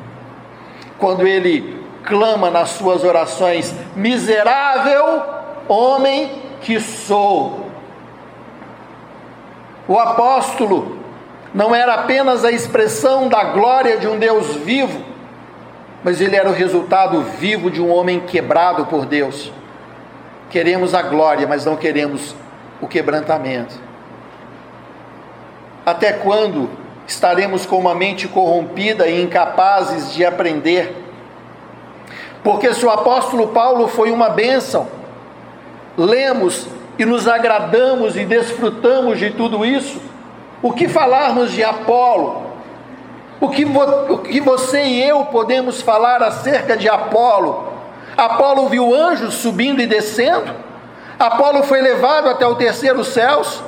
Quando 0.99 1.27
ele 1.27 1.83
clama 2.05 2.51
nas 2.51 2.71
suas 2.71 3.05
orações: 3.05 3.75
Miserável 3.95 5.23
homem 5.69 6.43
que 6.61 6.81
sou. 6.81 7.67
O 9.89 9.99
apóstolo 9.99 10.99
não 11.55 11.75
era 11.75 11.95
apenas 11.95 12.45
a 12.45 12.51
expressão 12.51 13.29
da 13.29 13.45
glória 13.45 13.97
de 13.99 14.09
um 14.09 14.19
Deus 14.19 14.57
vivo, 14.57 15.01
mas 16.03 16.21
ele 16.21 16.37
era 16.37 16.49
o 16.49 16.53
resultado 16.53 17.23
vivo 17.39 17.71
de 17.71 17.81
um 17.81 17.91
homem 17.91 18.21
quebrado 18.21 18.87
por 18.87 19.07
Deus 19.07 19.53
Queremos 20.51 20.95
a 20.95 21.03
glória, 21.03 21.47
mas 21.47 21.65
não 21.65 21.77
queremos 21.77 22.35
o 22.81 22.87
quebrantamento. 22.87 23.75
Até 25.85 26.13
quando 26.13 26.69
estaremos 27.07 27.67
com 27.67 27.79
uma 27.79 27.95
mente 27.95 28.27
corrompida 28.27 29.07
e 29.09 29.23
incapazes 29.23 30.13
de 30.13 30.25
aprender? 30.25 31.05
Porque 32.43 32.73
se 32.75 32.85
o 32.85 32.91
apóstolo 32.91 33.49
Paulo 33.49 33.89
foi 33.89 34.11
uma 34.11 34.29
bênção, 34.29 34.89
lemos 35.97 36.69
e 36.99 37.05
nos 37.05 37.27
agradamos 37.27 38.17
e 38.17 38.25
desfrutamos 38.25 39.19
de 39.19 39.31
tudo 39.31 39.65
isso, 39.65 40.01
o 40.63 40.73
que 40.73 40.89
falarmos 40.89 41.53
de 41.53 41.63
Apolo? 41.63 42.47
O 43.41 43.49
que, 43.49 43.65
o 43.65 44.19
que 44.19 44.41
você 44.41 44.83
e 44.83 45.09
eu 45.09 45.27
podemos 45.27 45.83
falar 45.83 46.23
acerca 46.23 46.77
de 46.77 46.89
Apolo? 46.89 47.76
Apolo 48.17 48.69
viu 48.69 48.95
anjos 48.95 49.35
subindo 49.35 49.81
e 49.81 49.87
descendo. 49.87 50.55
Apolo 51.19 51.63
foi 51.63 51.81
levado 51.81 52.29
até 52.29 52.47
o 52.47 52.55
terceiro 52.55 53.05
céus. 53.05 53.63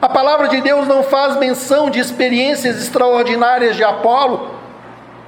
A 0.00 0.08
palavra 0.08 0.48
de 0.48 0.60
Deus 0.62 0.88
não 0.88 1.02
faz 1.02 1.36
menção 1.36 1.90
de 1.90 1.98
experiências 1.98 2.80
extraordinárias 2.80 3.76
de 3.76 3.84
Apolo, 3.84 4.54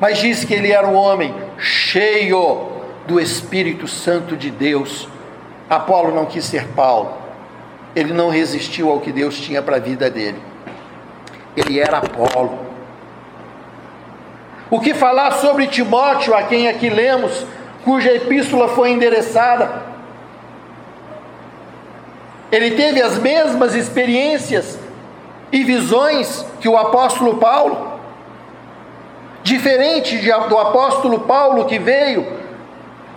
mas 0.01 0.19
diz 0.19 0.45
que 0.45 0.55
ele 0.55 0.73
era 0.73 0.87
um 0.87 0.95
homem 0.95 1.35
cheio 1.59 2.71
do 3.07 3.21
Espírito 3.21 3.87
Santo 3.87 4.37
de 4.37 4.51
Deus. 4.51 5.09
Apolo 5.69 6.15
não 6.15 6.25
quis 6.25 6.45
ser 6.45 6.69
Paulo. 6.69 7.13
Ele 7.95 8.15
não 8.15 8.31
resistiu 8.31 8.91
ao 8.91 9.01
que 9.01 9.13
Deus 9.13 9.39
tinha 9.39 9.61
para 9.61 9.77
a 9.77 9.81
vida 9.81 10.09
dele. 10.09 10.43
Ele 11.55 11.79
era 11.79 11.99
Apolo. 11.99 12.59
O 14.71 14.81
que 14.81 14.95
falar 14.95 15.33
sobre 15.33 15.67
Timóteo, 15.67 16.35
a 16.35 16.45
quem 16.45 16.67
aqui 16.67 16.89
lemos, 16.89 17.45
cuja 17.85 18.13
epístola 18.13 18.69
foi 18.69 18.91
endereçada. 18.91 19.83
Ele 22.51 22.73
teve 22.73 23.01
as 23.01 23.19
mesmas 23.19 23.75
experiências 23.75 24.79
e 25.51 25.65
visões 25.65 26.45
que 26.61 26.69
o 26.69 26.77
apóstolo 26.77 27.39
Paulo. 27.39 27.93
Diferente 29.43 30.19
de, 30.19 30.31
do 30.31 30.59
apóstolo 30.59 31.21
Paulo 31.21 31.65
que 31.65 31.79
veio 31.79 32.41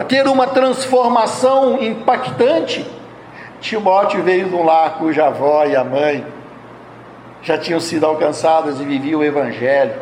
ter 0.08 0.28
uma 0.28 0.48
transformação 0.48 1.82
impactante, 1.82 2.86
Timóteo 3.62 4.22
veio 4.24 4.50
de 4.50 4.56
um 4.56 4.64
lar 4.64 4.98
cuja 4.98 5.28
avó 5.28 5.66
e 5.66 5.76
a 5.76 5.84
mãe 5.84 6.26
já 7.42 7.58
tinham 7.58 7.80
sido 7.80 8.06
alcançadas 8.06 8.80
e 8.80 8.84
viviam 8.84 9.22
o 9.22 9.24
Evangelho. 9.24 9.94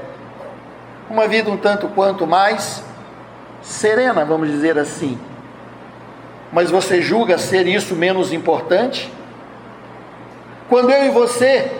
Uma 1.09 1.27
vida 1.27 1.51
um 1.51 1.57
tanto 1.57 1.87
quanto 1.89 2.25
mais 2.25 2.83
serena, 3.63 4.23
vamos 4.25 4.49
dizer 4.49 4.77
assim. 4.77 5.17
Mas 6.51 6.69
você 6.69 7.01
julga 7.01 7.37
ser 7.37 7.65
isso 7.65 7.95
menos 7.95 8.31
importante? 8.31 9.11
Quando 10.69 10.91
eu 10.91 11.05
e 11.05 11.09
você 11.09 11.71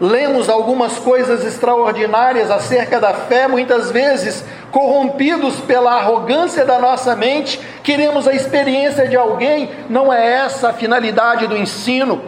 lemos 0.00 0.48
algumas 0.48 0.98
coisas 0.98 1.44
extraordinárias 1.44 2.50
acerca 2.50 2.98
da 2.98 3.12
fé, 3.12 3.46
muitas 3.46 3.90
vezes 3.90 4.42
corrompidos 4.70 5.56
pela 5.60 5.92
arrogância 5.94 6.64
da 6.64 6.78
nossa 6.78 7.14
mente, 7.14 7.60
queremos 7.82 8.26
a 8.26 8.32
experiência 8.32 9.06
de 9.06 9.16
alguém, 9.16 9.70
não 9.90 10.10
é 10.10 10.26
essa 10.26 10.70
a 10.70 10.72
finalidade 10.72 11.46
do 11.46 11.56
ensino. 11.56 12.22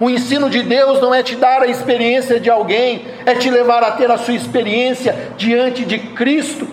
O 0.00 0.10
ensino 0.10 0.50
de 0.50 0.64
Deus 0.64 1.00
não 1.00 1.14
é 1.14 1.22
te 1.22 1.36
dar 1.36 1.62
a 1.62 1.68
experiência 1.68 2.40
de 2.40 2.50
alguém, 2.50 3.06
é 3.24 3.36
te 3.36 3.48
levar 3.48 3.84
a 3.84 3.92
ter 3.92 4.10
a 4.10 4.18
sua 4.18 4.34
experiência 4.34 5.32
diante 5.36 5.84
de 5.84 5.98
Cristo. 5.98 6.66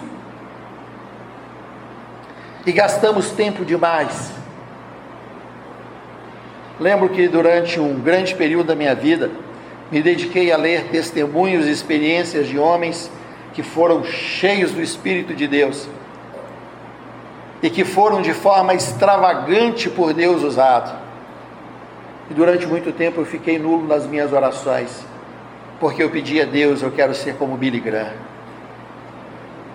E 2.69 2.71
gastamos 2.71 3.31
tempo 3.31 3.65
demais. 3.65 4.31
Lembro 6.79 7.09
que 7.09 7.27
durante 7.27 7.79
um 7.79 7.99
grande 7.99 8.35
período 8.35 8.67
da 8.67 8.75
minha 8.75 8.93
vida, 8.93 9.31
me 9.91 10.03
dediquei 10.03 10.51
a 10.51 10.55
ler 10.55 10.83
testemunhos 10.89 11.65
e 11.65 11.71
experiências 11.71 12.45
de 12.45 12.59
homens 12.59 13.09
que 13.53 13.63
foram 13.63 14.03
cheios 14.03 14.71
do 14.71 14.83
Espírito 14.83 15.33
de 15.33 15.47
Deus 15.47 15.89
e 17.63 17.71
que 17.71 17.83
foram 17.83 18.21
de 18.21 18.35
forma 18.35 18.75
extravagante 18.75 19.89
por 19.89 20.13
Deus 20.13 20.43
usados. 20.43 20.91
E 22.29 22.35
durante 22.35 22.67
muito 22.67 22.91
tempo 22.91 23.19
eu 23.19 23.25
fiquei 23.25 23.57
nulo 23.57 23.87
nas 23.87 24.05
minhas 24.05 24.31
orações, 24.31 25.03
porque 25.79 26.03
eu 26.03 26.11
pedi 26.11 26.39
a 26.39 26.45
Deus, 26.45 26.83
eu 26.83 26.91
quero 26.91 27.15
ser 27.15 27.33
como 27.33 27.57
Billy 27.57 27.79
Graham. 27.79 28.28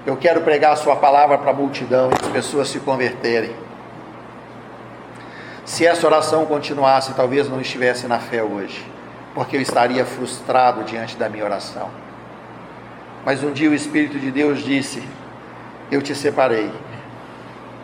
Eu 0.06 0.16
quero 0.16 0.42
pregar 0.42 0.72
a 0.72 0.76
sua 0.76 0.96
palavra 0.96 1.38
para 1.38 1.50
a 1.50 1.54
multidão 1.54 2.10
e 2.10 2.24
as 2.24 2.30
pessoas 2.30 2.68
se 2.68 2.80
converterem. 2.80 3.54
Se 5.64 5.86
essa 5.86 6.06
oração 6.06 6.44
continuasse, 6.44 7.14
talvez 7.14 7.48
não 7.48 7.60
estivesse 7.60 8.06
na 8.06 8.18
fé 8.18 8.42
hoje 8.42 8.94
porque 9.34 9.56
eu 9.56 9.60
estaria 9.60 10.06
frustrado 10.06 10.84
diante 10.84 11.16
da 11.16 11.28
minha 11.28 11.44
oração. 11.44 11.90
Mas 13.24 13.42
um 13.42 13.52
dia 13.52 13.68
o 13.68 13.74
Espírito 13.74 14.18
de 14.18 14.30
Deus 14.30 14.62
disse: 14.62 15.02
Eu 15.90 16.00
te 16.00 16.14
separei 16.14 16.70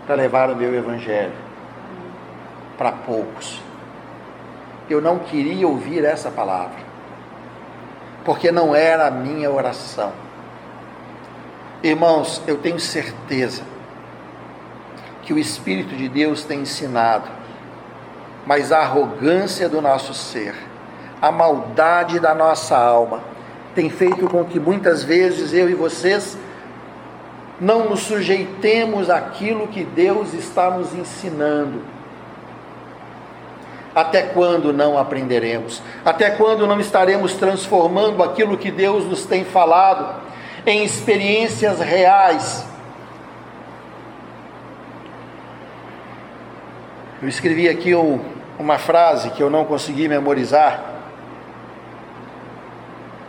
para 0.06 0.14
levar 0.14 0.50
o 0.50 0.56
meu 0.56 0.72
Evangelho 0.74 1.33
para 2.78 2.92
poucos. 2.92 3.61
Eu 4.88 5.00
não 5.00 5.18
queria 5.18 5.66
ouvir 5.66 6.04
essa 6.04 6.30
palavra, 6.30 6.78
porque 8.24 8.50
não 8.50 8.74
era 8.74 9.09
a 9.09 9.11
minha 9.11 9.50
oração. 9.50 10.12
Irmãos, 11.83 12.43
eu 12.47 12.59
tenho 12.59 12.79
certeza 12.79 13.62
que 15.23 15.33
o 15.33 15.38
Espírito 15.38 15.95
de 15.95 16.09
Deus 16.09 16.45
tem 16.45 16.61
ensinado, 16.61 17.29
mas 18.47 18.73
a 18.73 18.81
arrogância 18.81 19.69
do 19.69 19.81
nosso 19.81 20.12
ser 20.12 20.55
a 21.21 21.31
maldade 21.31 22.19
da 22.19 22.35
nossa 22.35 22.77
alma 22.77 23.21
tem 23.75 23.90
feito 23.90 24.27
com 24.29 24.45
que 24.45 24.59
muitas 24.59 25.05
vezes 25.05 25.53
eu 25.53 25.69
e 25.69 25.75
vocês 25.75 26.37
não 27.61 27.90
nos 27.90 28.01
sujeitemos 28.01 29.11
àquilo 29.11 29.69
que 29.69 29.85
Deus 29.85 30.33
está 30.33 30.71
nos 30.71 30.95
ensinando. 30.95 31.83
Até 33.95 34.23
quando 34.23 34.73
não 34.73 34.97
aprenderemos? 34.97 35.83
Até 36.05 36.31
quando 36.31 36.66
não 36.66 36.81
estaremos 36.81 37.35
transformando 37.35 38.23
aquilo 38.23 38.57
que 38.57 38.71
Deus 38.71 39.05
nos 39.05 39.27
tem 39.27 39.45
falado 39.45 40.30
em 40.66 40.85
experiências 40.85 41.81
reais? 41.81 42.64
Eu 47.23 47.29
escrevi 47.29 47.68
aqui 47.68 47.94
um, 47.94 48.20
uma 48.59 48.79
frase 48.79 49.31
que 49.31 49.42
eu 49.42 49.51
não 49.51 49.64
consegui 49.64 50.09
memorizar, 50.09 50.85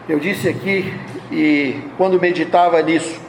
eu 0.07 0.19
disse 0.19 0.49
aqui, 0.49 0.93
e 1.31 1.79
quando 1.97 2.19
meditava 2.19 2.81
nisso, 2.81 3.19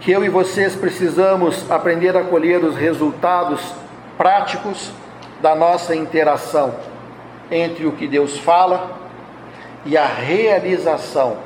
que 0.00 0.10
eu 0.10 0.24
e 0.24 0.28
vocês 0.28 0.74
precisamos 0.74 1.70
aprender 1.70 2.16
a 2.16 2.24
colher 2.24 2.62
os 2.64 2.76
resultados 2.76 3.74
práticos 4.16 4.90
da 5.40 5.54
nossa 5.54 5.94
interação 5.94 6.74
entre 7.50 7.86
o 7.86 7.92
que 7.92 8.06
Deus 8.06 8.38
fala 8.38 9.07
e 9.84 9.96
a 9.96 10.06
realização 10.06 11.38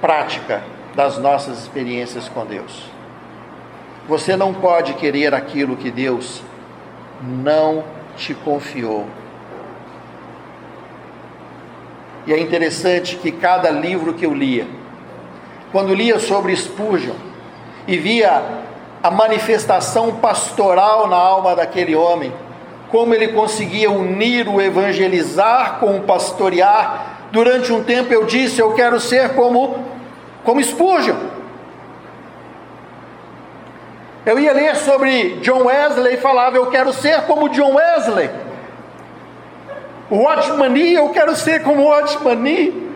prática 0.00 0.62
das 0.94 1.18
nossas 1.18 1.58
experiências 1.58 2.28
com 2.28 2.44
Deus. 2.44 2.90
Você 4.08 4.36
não 4.36 4.54
pode 4.54 4.94
querer 4.94 5.34
aquilo 5.34 5.76
que 5.76 5.90
Deus 5.90 6.42
não 7.22 7.84
te 8.16 8.34
confiou. 8.34 9.06
E 12.26 12.32
é 12.32 12.38
interessante 12.38 13.16
que 13.16 13.30
cada 13.30 13.70
livro 13.70 14.14
que 14.14 14.26
eu 14.26 14.34
lia, 14.34 14.66
quando 15.70 15.94
lia 15.94 16.18
sobre 16.18 16.54
Spurgeon 16.56 17.14
e 17.86 17.96
via 17.96 18.42
a 19.02 19.10
manifestação 19.10 20.16
pastoral 20.16 21.06
na 21.06 21.16
alma 21.16 21.54
daquele 21.54 21.94
homem, 21.94 22.32
como 22.90 23.14
ele 23.14 23.28
conseguia 23.28 23.90
unir 23.90 24.48
o 24.48 24.60
evangelizar 24.60 25.78
com 25.78 25.96
o 25.96 26.02
pastorear. 26.02 27.28
Durante 27.32 27.72
um 27.72 27.82
tempo 27.82 28.12
eu 28.12 28.24
disse: 28.24 28.60
Eu 28.60 28.72
quero 28.74 29.00
ser 29.00 29.34
como, 29.34 29.84
como 30.44 30.62
Spurgeon. 30.62 31.16
Eu 34.24 34.38
ia 34.38 34.52
ler 34.52 34.74
sobre 34.76 35.36
John 35.40 35.64
Wesley 35.64 36.14
e 36.14 36.18
falava: 36.18 36.56
Eu 36.56 36.66
quero 36.66 36.92
ser 36.92 37.22
como 37.22 37.48
John 37.48 37.74
Wesley. 37.74 38.30
Watchmani, 40.10 40.94
eu 40.94 41.08
quero 41.10 41.34
ser 41.34 41.62
como 41.62 41.84
Watchmani. 41.84 42.86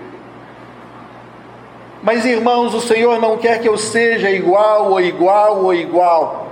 Mas 2.02 2.24
irmãos, 2.24 2.72
o 2.72 2.80
Senhor 2.80 3.20
não 3.20 3.36
quer 3.36 3.60
que 3.60 3.68
eu 3.68 3.76
seja 3.76 4.30
igual 4.30 4.90
ou 4.90 5.00
igual 5.00 5.64
ou 5.64 5.74
igual. 5.74 6.49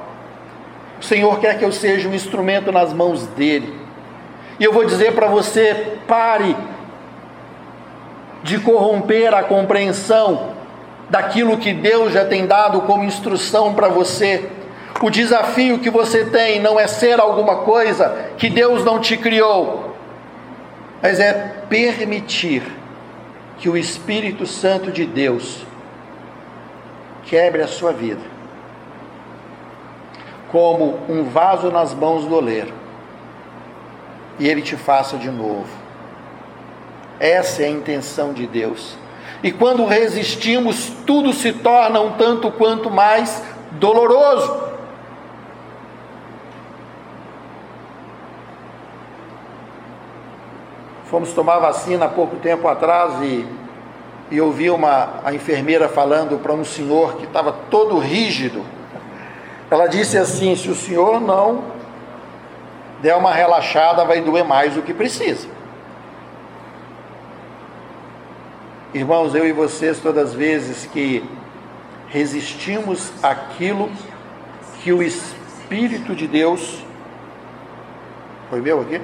O 1.00 1.04
Senhor 1.04 1.38
quer 1.40 1.58
que 1.58 1.64
eu 1.64 1.72
seja 1.72 2.08
um 2.08 2.14
instrumento 2.14 2.72
nas 2.72 2.92
mãos 2.92 3.26
dele. 3.28 3.74
E 4.58 4.64
eu 4.64 4.72
vou 4.72 4.84
dizer 4.84 5.14
para 5.14 5.28
você: 5.28 5.98
pare 6.06 6.56
de 8.42 8.58
corromper 8.58 9.34
a 9.34 9.42
compreensão 9.42 10.52
daquilo 11.10 11.58
que 11.58 11.72
Deus 11.72 12.12
já 12.12 12.24
tem 12.24 12.46
dado 12.46 12.82
como 12.82 13.04
instrução 13.04 13.74
para 13.74 13.88
você. 13.88 14.48
O 15.00 15.10
desafio 15.10 15.78
que 15.78 15.90
você 15.90 16.24
tem 16.24 16.60
não 16.60 16.78
é 16.78 16.86
ser 16.86 17.20
alguma 17.20 17.58
coisa 17.58 18.30
que 18.36 18.50
Deus 18.50 18.84
não 18.84 18.98
te 19.00 19.16
criou, 19.16 19.94
mas 21.00 21.20
é 21.20 21.32
permitir 21.68 22.62
que 23.58 23.68
o 23.68 23.76
Espírito 23.76 24.44
Santo 24.46 24.90
de 24.90 25.04
Deus 25.04 25.64
quebre 27.24 27.62
a 27.62 27.68
sua 27.68 27.92
vida, 27.92 28.20
como 30.50 30.98
um 31.08 31.24
vaso 31.24 31.70
nas 31.70 31.94
mãos 31.94 32.24
do 32.24 32.34
oleiro, 32.34 32.72
e 34.38 34.48
ele 34.48 34.62
te 34.62 34.76
faça 34.76 35.16
de 35.16 35.30
novo. 35.30 35.68
Essa 37.20 37.62
é 37.62 37.66
a 37.66 37.70
intenção 37.70 38.32
de 38.32 38.46
Deus. 38.46 38.96
E 39.42 39.52
quando 39.52 39.84
resistimos, 39.84 40.90
tudo 41.06 41.32
se 41.32 41.52
torna 41.52 42.00
um 42.00 42.12
tanto 42.12 42.50
quanto 42.50 42.90
mais 42.90 43.42
doloroso. 43.72 44.68
Fomos 51.04 51.32
tomar 51.32 51.58
vacina 51.58 52.04
há 52.04 52.08
pouco 52.08 52.36
tempo 52.36 52.68
atrás 52.68 53.22
e, 53.22 53.46
e 54.30 54.40
ouvi 54.40 54.70
uma, 54.70 55.20
a 55.24 55.32
enfermeira 55.32 55.88
falando 55.88 56.38
para 56.42 56.52
um 56.52 56.64
senhor 56.64 57.16
que 57.16 57.24
estava 57.24 57.52
todo 57.70 57.98
rígido. 57.98 58.62
Ela 59.70 59.86
disse 59.86 60.16
assim: 60.16 60.56
se 60.56 60.68
o 60.68 60.74
senhor 60.74 61.20
não 61.20 61.64
der 63.00 63.14
uma 63.16 63.32
relaxada, 63.32 64.04
vai 64.04 64.20
doer 64.20 64.44
mais 64.44 64.74
do 64.74 64.82
que 64.82 64.92
precisa. 64.92 65.46
Irmãos, 68.92 69.34
eu 69.34 69.46
e 69.46 69.52
vocês, 69.52 70.00
todas 70.00 70.30
as 70.30 70.34
vezes 70.34 70.86
que 70.86 71.22
resistimos 72.08 73.12
aquilo 73.22 73.90
que 74.82 74.92
o 74.92 75.02
Espírito 75.02 76.14
de 76.14 76.26
Deus. 76.26 76.82
Foi 78.48 78.62
meu 78.62 78.80
aqui? 78.80 79.00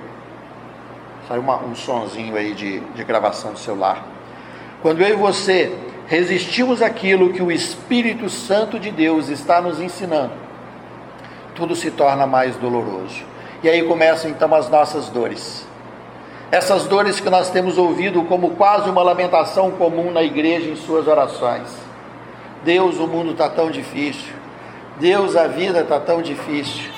Saiu 1.29 1.43
uma, 1.43 1.63
um 1.63 1.75
sonzinho 1.75 2.35
aí 2.35 2.55
de, 2.55 2.81
de 2.81 3.05
gravação 3.05 3.53
do 3.53 3.59
celular. 3.59 4.05
Quando 4.81 5.03
eu 5.03 5.09
e 5.11 5.13
você 5.13 5.77
resistimos 6.07 6.83
àquilo 6.83 7.33
que 7.33 7.43
o 7.43 7.53
Espírito 7.53 8.29
Santo 8.29 8.79
de 8.79 8.91
Deus 8.91 9.29
está 9.29 9.61
nos 9.61 9.81
ensinando, 9.81 10.33
tudo 11.55 11.75
se 11.77 11.91
torna 11.91 12.27
mais 12.27 12.57
doloroso. 12.57 13.23
E 13.63 13.69
aí 13.69 13.83
começam 13.83 14.31
então 14.31 14.55
as 14.55 14.69
nossas 14.69 15.09
dores. 15.09 15.67
Essas 16.51 16.85
dores 16.85 17.19
que 17.19 17.31
nós 17.31 17.51
temos 17.51 17.79
ouvido 17.79 18.23
como 18.25 18.51
quase 18.51 18.89
uma 18.89 19.03
lamentação 19.03 19.71
comum 19.71 20.11
na 20.11 20.23
igreja 20.23 20.69
em 20.69 20.77
suas 20.77 21.09
orações. 21.09 21.69
Deus, 22.63 22.99
o 22.99 23.07
mundo 23.07 23.33
está 23.33 23.49
tão 23.49 23.71
difícil. 23.71 24.33
Deus, 24.99 25.37
a 25.37 25.47
vida 25.47 25.81
está 25.81 25.99
tão 25.99 26.23
difícil. 26.23 26.91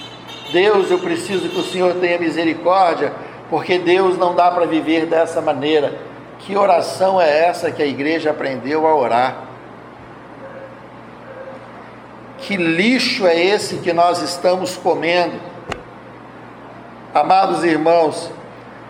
Deus, 0.53 0.91
eu 0.91 0.99
preciso 0.99 1.49
que 1.49 1.59
o 1.59 1.63
Senhor 1.63 1.95
tenha 1.95 2.19
misericórdia, 2.19 3.13
porque 3.49 3.79
Deus 3.79 4.19
não 4.19 4.35
dá 4.35 4.51
para 4.51 4.67
viver 4.67 5.07
dessa 5.07 5.41
maneira. 5.41 5.95
Que 6.41 6.57
oração 6.57 7.21
é 7.21 7.47
essa 7.47 7.71
que 7.71 7.83
a 7.83 7.87
igreja 7.87 8.31
aprendeu 8.31 8.87
a 8.87 8.95
orar? 8.95 9.46
Que 12.39 12.57
lixo 12.57 13.27
é 13.27 13.35
esse 13.35 13.79
que 13.79 13.93
nós 13.93 14.21
estamos 14.21 14.77
comendo? 14.77 15.41
Amados 17.15 17.65
irmãos, 17.65 18.31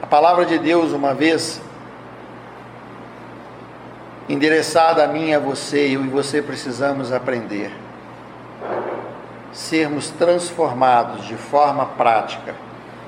a 0.02 0.06
palavra 0.06 0.44
de 0.44 0.58
Deus, 0.58 0.92
uma 0.92 1.14
vez 1.14 1.60
endereçada 4.28 5.04
a 5.04 5.06
mim 5.06 5.32
a 5.32 5.38
você, 5.38 5.94
eu 5.94 6.04
e 6.04 6.08
você 6.08 6.42
precisamos 6.42 7.12
aprender. 7.12 7.72
Sermos 9.52 10.10
transformados 10.10 11.24
de 11.24 11.36
forma 11.36 11.86
prática, 11.86 12.54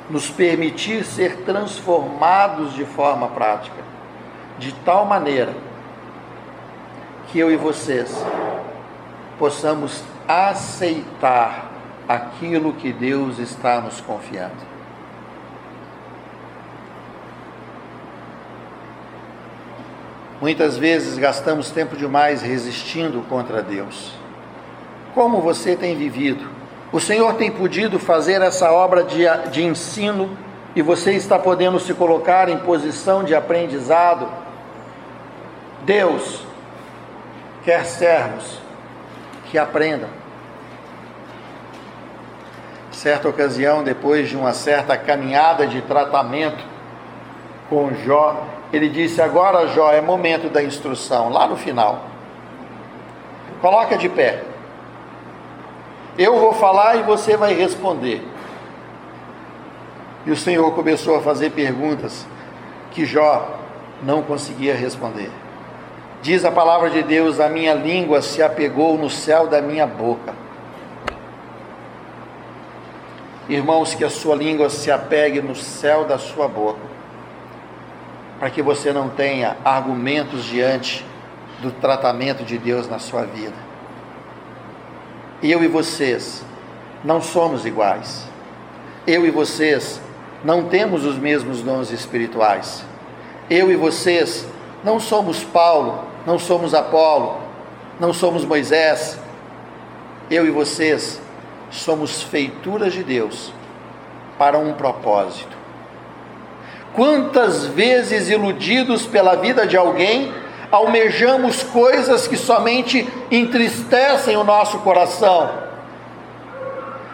nos 0.08 0.30
permitir 0.30 1.04
ser 1.04 1.38
transformados 1.38 2.74
de 2.74 2.84
forma 2.84 3.26
prática, 3.28 3.82
de 4.56 4.72
tal 4.72 5.04
maneira 5.04 5.52
que 7.26 7.38
eu 7.38 7.50
e 7.50 7.56
vocês 7.56 8.24
possamos 9.38 10.02
aceitar 10.28 11.72
aquilo 12.06 12.74
que 12.74 12.92
Deus 12.92 13.38
está 13.38 13.80
nos 13.80 13.98
confiando. 14.00 14.68
Muitas 20.40 20.76
vezes 20.76 21.18
gastamos 21.18 21.70
tempo 21.70 21.96
demais 21.96 22.42
resistindo 22.42 23.24
contra 23.28 23.62
Deus. 23.62 24.12
Como 25.14 25.40
você 25.40 25.74
tem 25.74 25.96
vivido? 25.96 26.48
O 26.92 27.00
Senhor 27.00 27.34
tem 27.34 27.50
podido 27.50 27.98
fazer 27.98 28.40
essa 28.40 28.70
obra 28.70 29.02
de, 29.02 29.24
de 29.50 29.64
ensino 29.64 30.36
e 30.76 30.82
você 30.82 31.12
está 31.12 31.38
podendo 31.38 31.80
se 31.80 31.92
colocar 31.92 32.48
em 32.48 32.58
posição 32.58 33.24
de 33.24 33.34
aprendizado? 33.34 34.28
Deus 35.84 36.46
quer 37.64 37.84
servos 37.84 38.60
que 39.46 39.58
aprendam. 39.58 40.17
Certa 42.98 43.28
ocasião, 43.28 43.84
depois 43.84 44.28
de 44.28 44.36
uma 44.36 44.52
certa 44.52 44.96
caminhada 44.96 45.68
de 45.68 45.80
tratamento 45.82 46.64
com 47.70 47.94
Jó, 48.04 48.44
ele 48.72 48.88
disse: 48.88 49.22
Agora, 49.22 49.68
Jó, 49.68 49.92
é 49.92 50.00
momento 50.00 50.48
da 50.48 50.60
instrução, 50.64 51.28
lá 51.28 51.46
no 51.46 51.56
final. 51.56 52.06
Coloca 53.60 53.96
de 53.96 54.08
pé. 54.08 54.42
Eu 56.18 56.40
vou 56.40 56.52
falar 56.52 56.96
e 56.96 57.04
você 57.04 57.36
vai 57.36 57.54
responder. 57.54 58.20
E 60.26 60.32
o 60.32 60.36
Senhor 60.36 60.68
começou 60.72 61.14
a 61.18 61.22
fazer 61.22 61.50
perguntas 61.50 62.26
que 62.90 63.06
Jó 63.06 63.60
não 64.02 64.22
conseguia 64.22 64.74
responder. 64.74 65.30
Diz 66.20 66.44
a 66.44 66.50
palavra 66.50 66.90
de 66.90 67.04
Deus: 67.04 67.38
A 67.38 67.48
minha 67.48 67.74
língua 67.74 68.20
se 68.22 68.42
apegou 68.42 68.98
no 68.98 69.08
céu 69.08 69.46
da 69.46 69.62
minha 69.62 69.86
boca. 69.86 70.47
Irmãos, 73.48 73.94
que 73.94 74.04
a 74.04 74.10
sua 74.10 74.34
língua 74.34 74.68
se 74.68 74.90
apegue 74.90 75.40
no 75.40 75.54
céu 75.54 76.04
da 76.04 76.18
sua 76.18 76.46
boca 76.46 76.98
para 78.38 78.50
que 78.50 78.62
você 78.62 78.92
não 78.92 79.08
tenha 79.08 79.56
argumentos 79.64 80.44
diante 80.44 81.04
do 81.60 81.72
tratamento 81.72 82.44
de 82.44 82.56
Deus 82.56 82.88
na 82.88 82.98
sua 82.98 83.22
vida. 83.24 83.56
Eu 85.42 85.62
e 85.64 85.68
vocês 85.68 86.42
não 87.04 87.20
somos 87.20 87.66
iguais. 87.66 88.24
Eu 89.06 89.26
e 89.26 89.30
vocês 89.30 90.00
não 90.44 90.64
temos 90.64 91.04
os 91.04 91.18
mesmos 91.18 91.62
dons 91.62 91.90
espirituais. 91.90 92.84
Eu 93.50 93.72
e 93.72 93.76
vocês 93.76 94.46
não 94.84 95.00
somos 95.00 95.42
Paulo, 95.42 96.04
não 96.26 96.38
somos 96.38 96.74
Apolo, 96.74 97.40
não 97.98 98.12
somos 98.12 98.44
Moisés. 98.44 99.18
Eu 100.30 100.46
e 100.46 100.50
vocês 100.50 101.20
somos 101.70 102.22
feituras 102.22 102.92
de 102.92 103.02
Deus 103.02 103.52
para 104.38 104.58
um 104.58 104.72
propósito. 104.74 105.56
Quantas 106.94 107.66
vezes, 107.66 108.28
iludidos 108.28 109.06
pela 109.06 109.36
vida 109.36 109.66
de 109.66 109.76
alguém, 109.76 110.32
almejamos 110.70 111.62
coisas 111.62 112.26
que 112.26 112.36
somente 112.36 113.06
entristecem 113.30 114.36
o 114.36 114.44
nosso 114.44 114.78
coração. 114.78 115.50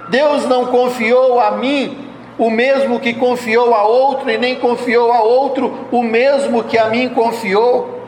Deus 0.08 0.46
não 0.46 0.66
confiou 0.66 1.40
a 1.40 1.52
mim 1.52 2.04
o 2.36 2.50
mesmo 2.50 2.98
que 2.98 3.14
confiou 3.14 3.74
a 3.74 3.84
outro, 3.84 4.28
e 4.28 4.36
nem 4.36 4.56
confiou 4.56 5.12
a 5.12 5.22
outro 5.22 5.86
o 5.90 6.02
mesmo 6.02 6.64
que 6.64 6.76
a 6.76 6.88
mim 6.88 7.08
confiou. 7.08 8.03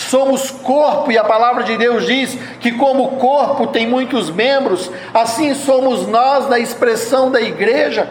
Somos 0.00 0.50
corpo, 0.50 1.12
e 1.12 1.18
a 1.18 1.24
palavra 1.24 1.62
de 1.62 1.76
Deus 1.76 2.06
diz 2.06 2.34
que, 2.58 2.72
como 2.72 3.18
corpo 3.18 3.66
tem 3.66 3.86
muitos 3.86 4.30
membros, 4.30 4.90
assim 5.12 5.54
somos 5.54 6.06
nós 6.08 6.48
na 6.48 6.58
expressão 6.58 7.30
da 7.30 7.38
igreja. 7.38 8.08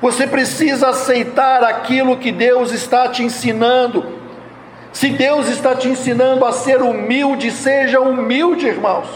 Você 0.00 0.26
precisa 0.26 0.88
aceitar 0.88 1.62
aquilo 1.62 2.16
que 2.16 2.32
Deus 2.32 2.72
está 2.72 3.08
te 3.08 3.22
ensinando. 3.22 4.18
Se 4.90 5.10
Deus 5.10 5.48
está 5.48 5.74
te 5.74 5.88
ensinando 5.88 6.46
a 6.46 6.52
ser 6.52 6.80
humilde, 6.80 7.50
seja 7.50 8.00
humilde, 8.00 8.66
irmãos. 8.66 9.06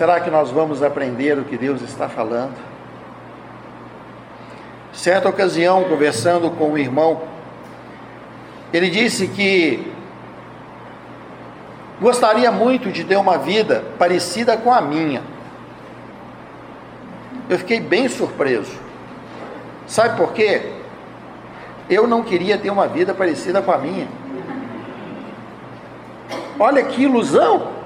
Será 0.00 0.18
que 0.18 0.30
nós 0.30 0.50
vamos 0.50 0.82
aprender 0.82 1.38
o 1.38 1.44
que 1.44 1.58
Deus 1.58 1.82
está 1.82 2.08
falando? 2.08 2.56
Certa 4.94 5.28
ocasião, 5.28 5.84
conversando 5.84 6.50
com 6.52 6.70
um 6.70 6.78
irmão, 6.78 7.20
ele 8.72 8.88
disse 8.88 9.28
que 9.28 9.92
Gostaria 12.00 12.50
muito 12.50 12.90
de 12.90 13.04
ter 13.04 13.16
uma 13.16 13.36
vida 13.36 13.84
parecida 13.98 14.56
com 14.56 14.72
a 14.72 14.80
minha. 14.80 15.22
Eu 17.50 17.58
fiquei 17.58 17.78
bem 17.78 18.08
surpreso. 18.08 18.72
Sabe 19.86 20.16
por 20.16 20.32
quê? 20.32 20.62
Eu 21.90 22.06
não 22.06 22.22
queria 22.22 22.56
ter 22.56 22.70
uma 22.70 22.88
vida 22.88 23.12
parecida 23.12 23.60
com 23.60 23.70
a 23.70 23.76
minha. 23.76 24.08
Olha 26.58 26.82
que 26.84 27.02
ilusão! 27.02 27.79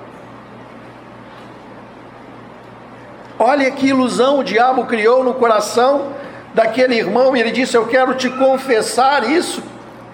Olha 3.38 3.70
que 3.70 3.88
ilusão 3.88 4.38
o 4.38 4.44
diabo 4.44 4.86
criou 4.86 5.24
no 5.24 5.34
coração 5.34 6.12
daquele 6.54 6.94
irmão 6.94 7.36
e 7.36 7.40
ele 7.40 7.50
disse: 7.50 7.76
Eu 7.76 7.86
quero 7.86 8.14
te 8.14 8.30
confessar 8.30 9.28
isso. 9.28 9.62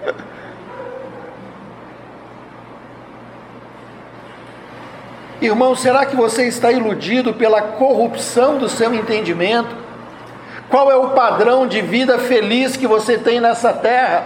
Irmão, 5.39 5.75
será 5.75 6.05
que 6.05 6.15
você 6.15 6.47
está 6.47 6.71
iludido 6.71 7.33
pela 7.33 7.61
corrupção 7.61 8.59
do 8.59 8.69
seu 8.69 8.93
entendimento? 8.93 9.75
Qual 10.69 10.91
é 10.91 10.95
o 10.95 11.09
padrão 11.09 11.65
de 11.67 11.81
vida 11.81 12.19
feliz 12.19 12.77
que 12.77 12.85
você 12.85 13.17
tem 13.17 13.39
nessa 13.39 13.73
terra? 13.73 14.23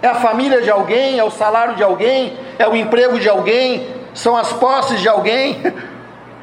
É 0.00 0.08
a 0.08 0.14
família 0.14 0.62
de 0.62 0.70
alguém? 0.70 1.18
É 1.18 1.24
o 1.24 1.30
salário 1.30 1.74
de 1.74 1.82
alguém? 1.82 2.36
É 2.58 2.68
o 2.68 2.76
emprego 2.76 3.18
de 3.20 3.28
alguém? 3.28 3.86
São 4.14 4.36
as 4.36 4.52
posses 4.52 5.00
de 5.00 5.08
alguém? 5.08 5.60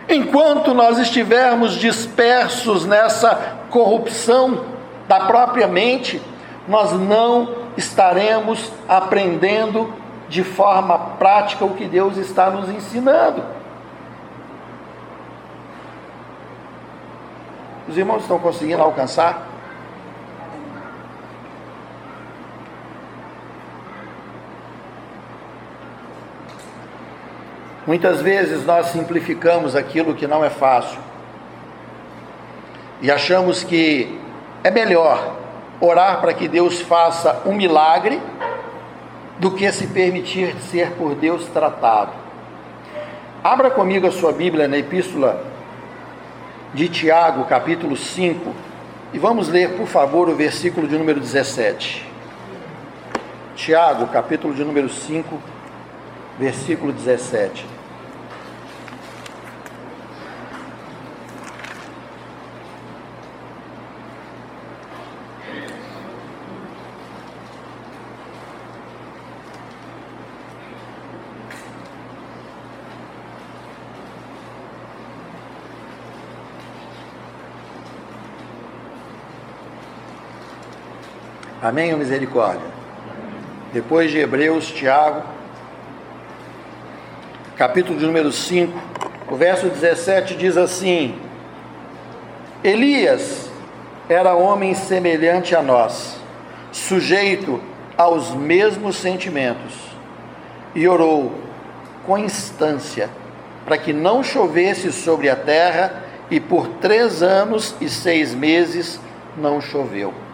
Enquanto 0.09 0.73
nós 0.73 0.97
estivermos 0.97 1.75
dispersos 1.75 2.83
nessa 2.83 3.59
corrupção 3.69 4.65
da 5.07 5.27
própria 5.27 5.67
mente, 5.67 6.19
nós 6.67 6.91
não 6.93 7.55
estaremos 7.77 8.71
aprendendo 8.87 9.93
de 10.27 10.43
forma 10.43 10.97
prática 11.19 11.63
o 11.63 11.75
que 11.75 11.85
Deus 11.85 12.17
está 12.17 12.49
nos 12.49 12.69
ensinando. 12.69 13.43
Os 17.87 17.97
irmãos 17.97 18.21
estão 18.23 18.39
conseguindo 18.39 18.81
alcançar? 18.81 19.48
Muitas 27.89 28.21
vezes 28.21 28.63
nós 28.67 28.89
simplificamos 28.91 29.75
aquilo 29.75 30.13
que 30.13 30.27
não 30.27 30.45
é 30.45 30.49
fácil. 30.51 30.99
e 33.01 33.09
achamos 33.09 33.63
que 33.63 34.15
é 34.63 34.69
melhor 34.69 35.35
orar 35.81 36.21
para 36.21 36.31
que 36.31 36.47
Deus 36.47 36.81
faça 36.81 37.41
um 37.47 37.53
milagre 37.55 38.21
do 39.39 39.49
que 39.49 39.71
se 39.71 39.87
permitir 39.87 40.55
ser 40.69 40.91
por 40.91 41.15
Deus 41.15 41.47
tratado. 41.47 42.11
Abra 43.43 43.71
comigo 43.71 44.05
a 44.05 44.11
sua 44.11 44.33
Bíblia 44.33 44.67
na 44.67 44.77
Epístola 44.77 45.43
de 46.71 46.89
Tiago, 46.89 47.45
capítulo 47.45 47.97
5, 47.97 48.53
e 49.13 49.17
vamos 49.17 49.49
ler, 49.49 49.75
por 49.75 49.87
favor, 49.87 50.29
o 50.29 50.35
versículo 50.35 50.87
de 50.87 50.95
número 50.95 51.19
17. 51.19 52.05
Tiago, 53.55 54.05
capítulo 54.09 54.53
de 54.53 54.63
número 54.63 54.89
5, 54.89 55.41
versículo 56.37 56.93
17. 56.93 57.78
Amém 81.69 81.93
ou 81.93 81.99
misericórdia? 81.99 82.65
Depois 83.71 84.09
de 84.09 84.17
Hebreus, 84.17 84.71
Tiago, 84.71 85.21
capítulo 87.55 87.99
de 87.99 88.07
número 88.07 88.31
5, 88.31 88.73
o 89.29 89.35
verso 89.35 89.69
17 89.69 90.33
diz 90.33 90.57
assim: 90.57 91.15
Elias 92.63 93.51
era 94.09 94.33
homem 94.33 94.73
semelhante 94.73 95.55
a 95.55 95.61
nós, 95.61 96.19
sujeito 96.71 97.61
aos 97.95 98.33
mesmos 98.33 98.95
sentimentos, 98.95 99.75
e 100.73 100.87
orou 100.87 101.35
com 102.03 102.17
instância 102.17 103.11
para 103.63 103.77
que 103.77 103.93
não 103.93 104.23
chovesse 104.23 104.91
sobre 104.91 105.29
a 105.29 105.35
terra, 105.35 106.01
e 106.31 106.39
por 106.39 106.67
três 106.81 107.21
anos 107.21 107.75
e 107.79 107.87
seis 107.87 108.33
meses 108.33 108.99
não 109.37 109.61
choveu. 109.61 110.28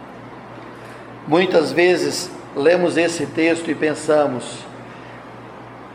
Muitas 1.26 1.72
vezes 1.72 2.30
lemos 2.54 2.96
esse 2.96 3.26
texto 3.26 3.70
e 3.70 3.74
pensamos, 3.74 4.60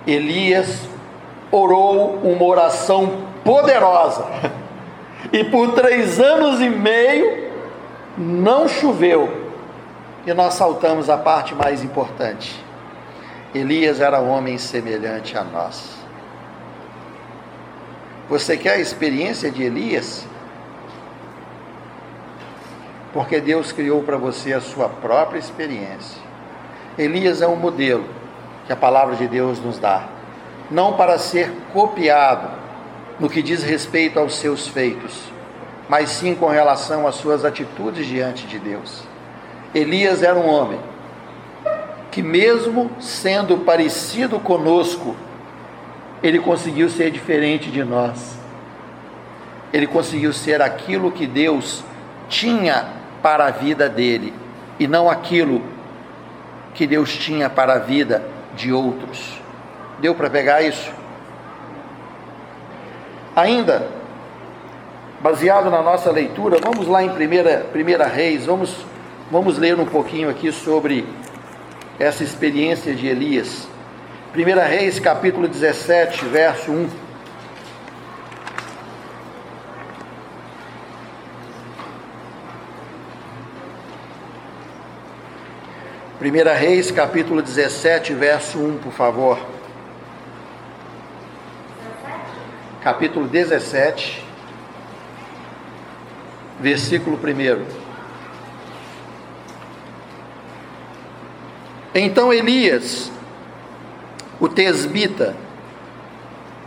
Elias 0.06 0.82
orou 1.50 2.16
uma 2.18 2.44
oração 2.44 3.26
poderosa, 3.44 4.26
e 5.32 5.44
por 5.46 5.74
três 5.74 6.20
anos 6.20 6.60
e 6.60 6.70
meio 6.70 7.50
não 8.18 8.68
choveu, 8.68 9.50
e 10.26 10.34
nós 10.34 10.54
saltamos 10.56 11.10
a 11.10 11.18
parte 11.18 11.56
mais 11.56 11.84
importante. 11.84 12.64
Elias 13.56 14.00
era 14.00 14.22
um 14.22 14.30
homem 14.30 14.58
semelhante 14.58 15.38
a 15.38 15.44
nós. 15.44 16.02
Você 18.30 18.56
quer 18.56 18.76
a 18.76 18.80
experiência 18.80 19.52
de 19.52 19.64
Elias? 19.64 20.26
Porque 23.14 23.40
Deus 23.40 23.72
criou 23.72 24.04
para 24.04 24.18
você 24.18 24.54
a 24.54 24.62
sua 24.62 24.88
própria 24.88 25.40
experiência. 25.40 26.22
Elias 26.98 27.42
é 27.42 27.48
um 27.48 27.56
modelo 27.56 28.06
que 28.66 28.74
a 28.74 28.76
palavra 28.76 29.16
de 29.16 29.28
Deus 29.28 29.60
nos 29.60 29.78
dá, 29.78 30.06
não 30.70 30.94
para 30.94 31.18
ser 31.18 31.52
copiado 31.74 32.50
no 33.20 33.30
que 33.30 33.42
diz 33.42 33.64
respeito 33.64 34.20
aos 34.20 34.36
seus 34.36 34.68
feitos, 34.68 35.32
mas 35.90 36.10
sim 36.10 36.34
com 36.34 36.48
relação 36.48 37.06
às 37.08 37.16
suas 37.16 37.44
atitudes 37.44 38.06
diante 38.06 38.48
de 38.48 38.58
Deus. 38.58 39.04
Elias 39.74 40.24
era 40.24 40.38
um 40.38 40.50
homem 40.50 40.80
que, 42.12 42.22
mesmo 42.22 42.92
sendo 43.00 43.58
parecido 43.58 44.40
conosco, 44.40 45.16
ele 46.22 46.40
conseguiu 46.40 46.90
ser 46.90 47.10
diferente 47.10 47.72
de 47.72 47.84
nós. 47.84 48.38
Ele 49.72 49.88
conseguiu 49.88 50.34
ser 50.34 50.62
aquilo 50.62 51.12
que 51.12 51.26
Deus 51.26 51.84
tinha 52.28 53.01
para 53.22 53.46
a 53.46 53.52
vida 53.52 53.88
dele 53.88 54.34
e 54.80 54.88
não 54.88 55.10
aquilo 55.10 55.62
que 56.74 56.88
Deus 56.88 57.16
tinha 57.16 57.50
para 57.50 57.74
a 57.74 57.80
vida 57.80 58.24
de 58.56 58.72
outros. 58.72 59.40
Deu 60.00 60.16
para 60.16 60.30
pegar 60.30 60.62
isso? 60.62 60.92
Ainda, 63.36 63.88
baseado 65.20 65.70
na 65.70 65.82
nossa 65.82 66.12
leitura, 66.12 66.58
vamos 66.62 66.88
lá 66.88 67.04
em 67.04 67.10
primeira, 67.10 67.66
primeira 67.72 68.06
Reis, 68.06 68.46
vamos, 68.46 68.76
vamos 69.30 69.58
ler 69.58 69.80
um 69.80 69.86
pouquinho 69.86 70.30
aqui 70.30 70.52
sobre 70.52 71.08
essa 72.00 72.24
experiência 72.24 72.94
de 72.94 73.08
Elias. 73.08 73.68
Primeira 74.34 74.66
Reis, 74.66 75.00
capítulo 75.00 75.48
17, 75.48 76.26
verso 76.26 76.72
1. 76.72 76.90
1 86.22 86.54
Reis, 86.56 86.92
capítulo 86.92 87.42
17, 87.42 88.14
verso 88.14 88.60
1, 88.60 88.78
por 88.78 88.94
favor. 88.94 89.40
Capítulo 92.84 93.28
17, 93.28 94.24
versículo 96.60 97.18
1. 97.18 97.66
Então 101.96 102.32
Elias, 102.32 103.12
o 104.40 104.48
tesbita, 104.48 105.36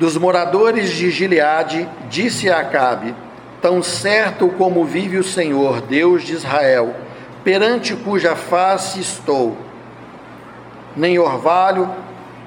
dos 0.01 0.17
moradores 0.17 0.91
de 0.91 1.13
Gileade, 1.13 1.89
disse 2.11 2.51
a 2.51 2.59
Acabe: 2.59 3.15
Tão 3.63 3.85
certo 3.85 4.49
como 4.49 4.85
vive 4.85 5.17
o 5.17 5.23
Senhor, 5.23 5.81
Deus 5.81 6.25
de 6.25 6.33
Israel, 6.33 7.04
perante 7.45 7.95
cuja 7.95 8.35
face 8.35 8.99
estou. 8.99 9.57
Nem 10.97 11.19
orvalho, 11.19 11.95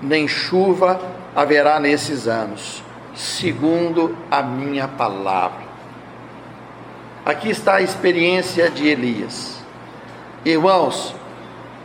nem 0.01 0.27
chuva 0.27 0.99
haverá 1.35 1.79
nesses 1.79 2.27
anos, 2.27 2.83
segundo 3.13 4.17
a 4.31 4.41
minha 4.41 4.87
palavra. 4.87 5.67
Aqui 7.23 7.49
está 7.49 7.75
a 7.75 7.81
experiência 7.81 8.71
de 8.71 8.87
Elias. 8.87 9.59
Irmãos, 10.43 11.13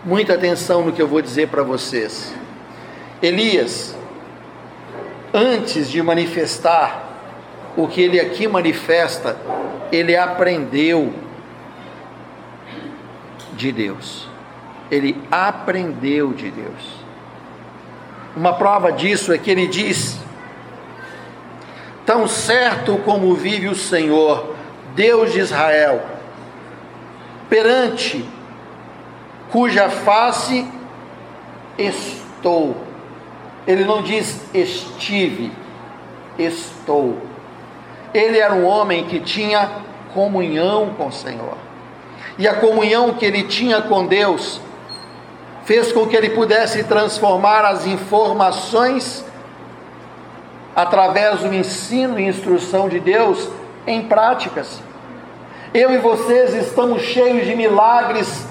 muita 0.04 0.34
atenção 0.34 0.84
no 0.84 0.92
que 0.92 1.02
eu 1.02 1.08
vou 1.08 1.20
dizer 1.20 1.48
para 1.48 1.62
vocês. 1.62 2.32
Elias, 3.20 3.94
antes 5.34 5.90
de 5.90 6.02
manifestar 6.02 7.08
o 7.76 7.88
que 7.88 8.00
ele 8.00 8.20
aqui 8.20 8.46
manifesta, 8.46 9.36
ele 9.90 10.16
aprendeu 10.16 11.12
de 13.62 13.70
Deus. 13.70 14.28
Ele 14.90 15.16
aprendeu 15.30 16.32
de 16.32 16.50
Deus. 16.50 17.02
Uma 18.36 18.54
prova 18.54 18.90
disso 18.90 19.32
é 19.32 19.38
que 19.38 19.50
ele 19.50 19.66
diz: 19.68 20.18
Tão 22.04 22.26
certo 22.26 22.98
como 23.04 23.34
vive 23.34 23.68
o 23.68 23.74
Senhor, 23.74 24.54
Deus 24.94 25.32
de 25.32 25.38
Israel, 25.38 26.02
perante 27.48 28.28
cuja 29.50 29.88
face 29.88 30.66
estou. 31.78 32.76
Ele 33.66 33.84
não 33.84 34.02
diz 34.02 34.42
estive, 34.52 35.52
estou. 36.36 37.22
Ele 38.12 38.38
era 38.38 38.52
um 38.52 38.66
homem 38.66 39.04
que 39.04 39.20
tinha 39.20 39.70
comunhão 40.12 40.94
com 40.94 41.06
o 41.06 41.12
Senhor 41.12 41.61
e 42.38 42.48
a 42.48 42.54
comunhão 42.54 43.14
que 43.14 43.24
ele 43.24 43.44
tinha 43.44 43.82
com 43.82 44.06
Deus 44.06 44.60
fez 45.64 45.92
com 45.92 46.06
que 46.06 46.16
ele 46.16 46.30
pudesse 46.30 46.84
transformar 46.84 47.64
as 47.64 47.86
informações 47.86 49.24
através 50.74 51.40
do 51.40 51.54
ensino 51.54 52.18
e 52.18 52.26
instrução 52.26 52.88
de 52.88 52.98
Deus 52.98 53.48
em 53.86 54.02
práticas. 54.02 54.80
Eu 55.72 55.92
e 55.92 55.98
vocês 55.98 56.54
estamos 56.54 57.02
cheios 57.02 57.46
de 57.46 57.54
milagres 57.54 58.46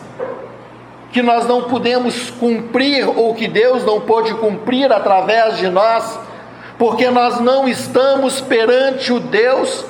que 1.12 1.22
nós 1.22 1.46
não 1.46 1.64
podemos 1.64 2.30
cumprir 2.30 3.08
ou 3.08 3.36
que 3.36 3.48
Deus 3.48 3.84
não 3.84 4.00
pôde 4.00 4.34
cumprir 4.36 4.92
através 4.92 5.58
de 5.58 5.68
nós, 5.68 6.18
porque 6.78 7.10
nós 7.10 7.40
não 7.40 7.68
estamos 7.68 8.40
perante 8.40 9.12
o 9.12 9.20
Deus 9.20 9.86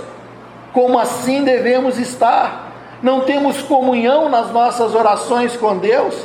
como 0.74 0.98
assim 0.98 1.44
devemos 1.44 2.00
estar 2.00 2.71
não 3.02 3.22
temos 3.22 3.62
comunhão 3.62 4.30
nas 4.30 4.52
nossas 4.52 4.94
orações 4.94 5.56
com 5.58 5.78
Deus, 5.78 6.16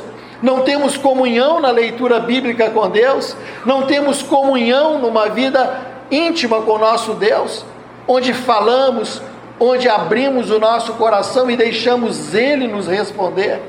não 0.41 0.61
temos 0.61 0.97
comunhão 0.97 1.59
na 1.59 1.71
leitura 1.71 2.19
bíblica 2.19 2.69
com 2.69 2.89
Deus, 2.89 3.35
não 3.65 3.83
temos 3.83 4.21
comunhão 4.21 4.99
numa 4.99 5.29
vida 5.29 5.81
íntima 6.11 6.61
com 6.61 6.73
o 6.73 6.77
nosso 6.77 7.13
Deus, 7.13 7.65
onde 8.07 8.33
falamos 8.33 9.21
onde 9.59 9.89
abrimos 9.89 10.51
o 10.51 10.59
nosso 10.59 10.93
coração 10.93 11.49
e 11.49 11.55
deixamos 11.55 12.33
Ele 12.33 12.67
nos 12.67 12.87
responder. 12.87 13.61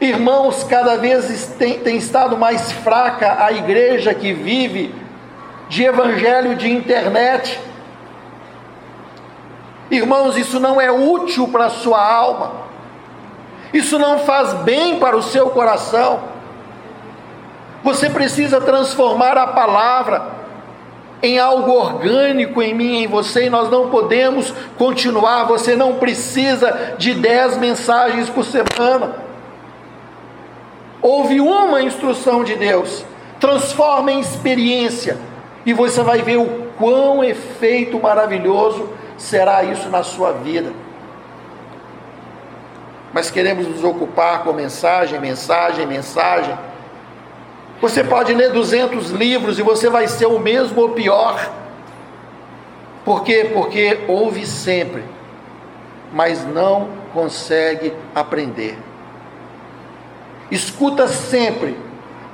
Irmãos, 0.00 0.62
cada 0.62 0.96
vez 0.96 1.54
tem, 1.58 1.78
tem 1.78 1.96
estado 1.96 2.36
mais 2.36 2.70
fraca 2.70 3.44
a 3.44 3.52
igreja 3.52 4.14
que 4.14 4.32
vive 4.32 4.94
de 5.68 5.84
evangelho 5.84 6.54
de 6.54 6.70
internet. 6.70 7.58
Irmãos, 9.90 10.36
isso 10.36 10.58
não 10.58 10.80
é 10.80 10.90
útil 10.90 11.48
para 11.48 11.66
a 11.66 11.70
sua 11.70 12.00
alma, 12.00 12.52
isso 13.72 13.98
não 13.98 14.18
faz 14.20 14.52
bem 14.54 14.98
para 14.98 15.16
o 15.16 15.22
seu 15.22 15.50
coração. 15.50 16.20
Você 17.84 18.10
precisa 18.10 18.60
transformar 18.60 19.38
a 19.38 19.46
palavra 19.46 20.36
em 21.22 21.38
algo 21.38 21.70
orgânico 21.72 22.60
em 22.60 22.74
mim, 22.74 23.02
em 23.04 23.06
você, 23.06 23.46
e 23.46 23.50
nós 23.50 23.70
não 23.70 23.88
podemos 23.88 24.52
continuar. 24.76 25.44
Você 25.44 25.76
não 25.76 25.94
precisa 25.94 26.94
de 26.98 27.14
dez 27.14 27.56
mensagens 27.56 28.28
por 28.28 28.44
semana. 28.44 29.16
Houve 31.00 31.40
uma 31.40 31.82
instrução 31.82 32.42
de 32.42 32.56
Deus, 32.56 33.04
transforma 33.38 34.10
em 34.10 34.20
experiência, 34.20 35.16
e 35.64 35.72
você 35.72 36.02
vai 36.02 36.22
ver 36.22 36.38
o 36.38 36.66
quão 36.76 37.22
efeito 37.22 38.00
maravilhoso 38.00 38.88
será 39.16 39.64
isso 39.64 39.88
na 39.88 40.02
sua 40.02 40.32
vida. 40.32 40.72
Mas 43.12 43.30
queremos 43.30 43.66
nos 43.66 43.82
ocupar 43.82 44.42
com 44.42 44.52
mensagem, 44.52 45.18
mensagem, 45.18 45.86
mensagem. 45.86 46.56
Você 47.80 48.04
pode 48.04 48.34
ler 48.34 48.52
200 48.52 49.10
livros 49.10 49.58
e 49.58 49.62
você 49.62 49.88
vai 49.88 50.08
ser 50.08 50.26
o 50.26 50.38
mesmo 50.38 50.80
ou 50.80 50.90
pior. 50.90 51.50
Por 53.04 53.22
quê? 53.22 53.50
Porque 53.52 54.00
ouve 54.08 54.46
sempre, 54.46 55.04
mas 56.12 56.44
não 56.44 56.88
consegue 57.12 57.92
aprender 58.14 58.76
escuta 60.50 61.08
sempre, 61.08 61.76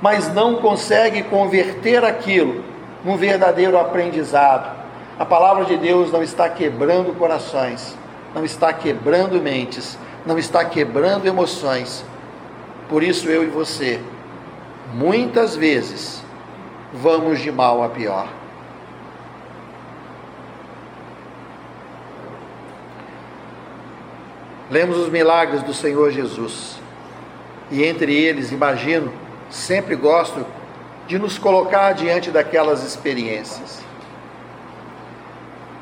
mas 0.01 0.33
não 0.33 0.55
consegue 0.55 1.23
converter 1.23 2.03
aquilo 2.03 2.63
num 3.03 3.17
verdadeiro 3.17 3.77
aprendizado. 3.77 4.82
A 5.17 5.25
palavra 5.25 5.65
de 5.65 5.77
Deus 5.77 6.11
não 6.11 6.23
está 6.23 6.49
quebrando 6.49 7.17
corações, 7.17 7.95
não 8.33 8.43
está 8.43 8.73
quebrando 8.73 9.41
mentes, 9.41 9.97
não 10.25 10.37
está 10.37 10.65
quebrando 10.65 11.27
emoções. 11.27 12.03
Por 12.89 13.03
isso 13.03 13.29
eu 13.29 13.43
e 13.43 13.47
você, 13.47 13.99
muitas 14.93 15.55
vezes, 15.55 16.23
vamos 16.91 17.39
de 17.39 17.51
mal 17.51 17.83
a 17.83 17.89
pior. 17.89 18.27
Lemos 24.69 24.97
os 24.97 25.09
milagres 25.09 25.61
do 25.61 25.73
Senhor 25.73 26.11
Jesus 26.11 26.79
e 27.69 27.83
entre 27.83 28.15
eles, 28.15 28.51
imagino, 28.51 29.13
sempre 29.49 29.95
gosto 29.95 30.45
de 31.07 31.19
nos 31.19 31.37
colocar 31.37 31.93
diante 31.93 32.31
daquelas 32.31 32.83
experiências. 32.83 33.81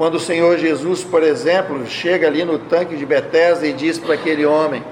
Quando 0.02 0.16
o 0.16 0.20
Senhor 0.20 0.58
Jesus, 0.58 1.04
por 1.04 1.22
exemplo, 1.22 1.86
chega 1.86 2.26
ali 2.26 2.43
no 2.43 2.58
tanque 2.58 2.97
de 2.97 3.06
Betesda 3.06 3.68
e 3.68 3.72
diz 3.72 3.99
para 3.99 4.16
aquele 4.16 4.43
homem: 4.47 4.84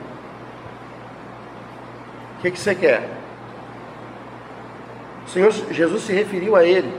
O 2.37 2.41
que, 2.43 2.51
que 2.51 2.59
você 2.59 2.75
quer? 2.75 3.09
O 5.25 5.29
Senhor 5.31 5.51
Jesus 5.71 6.03
se 6.03 6.13
referiu 6.13 6.55
a 6.55 6.63
ele. 6.63 6.93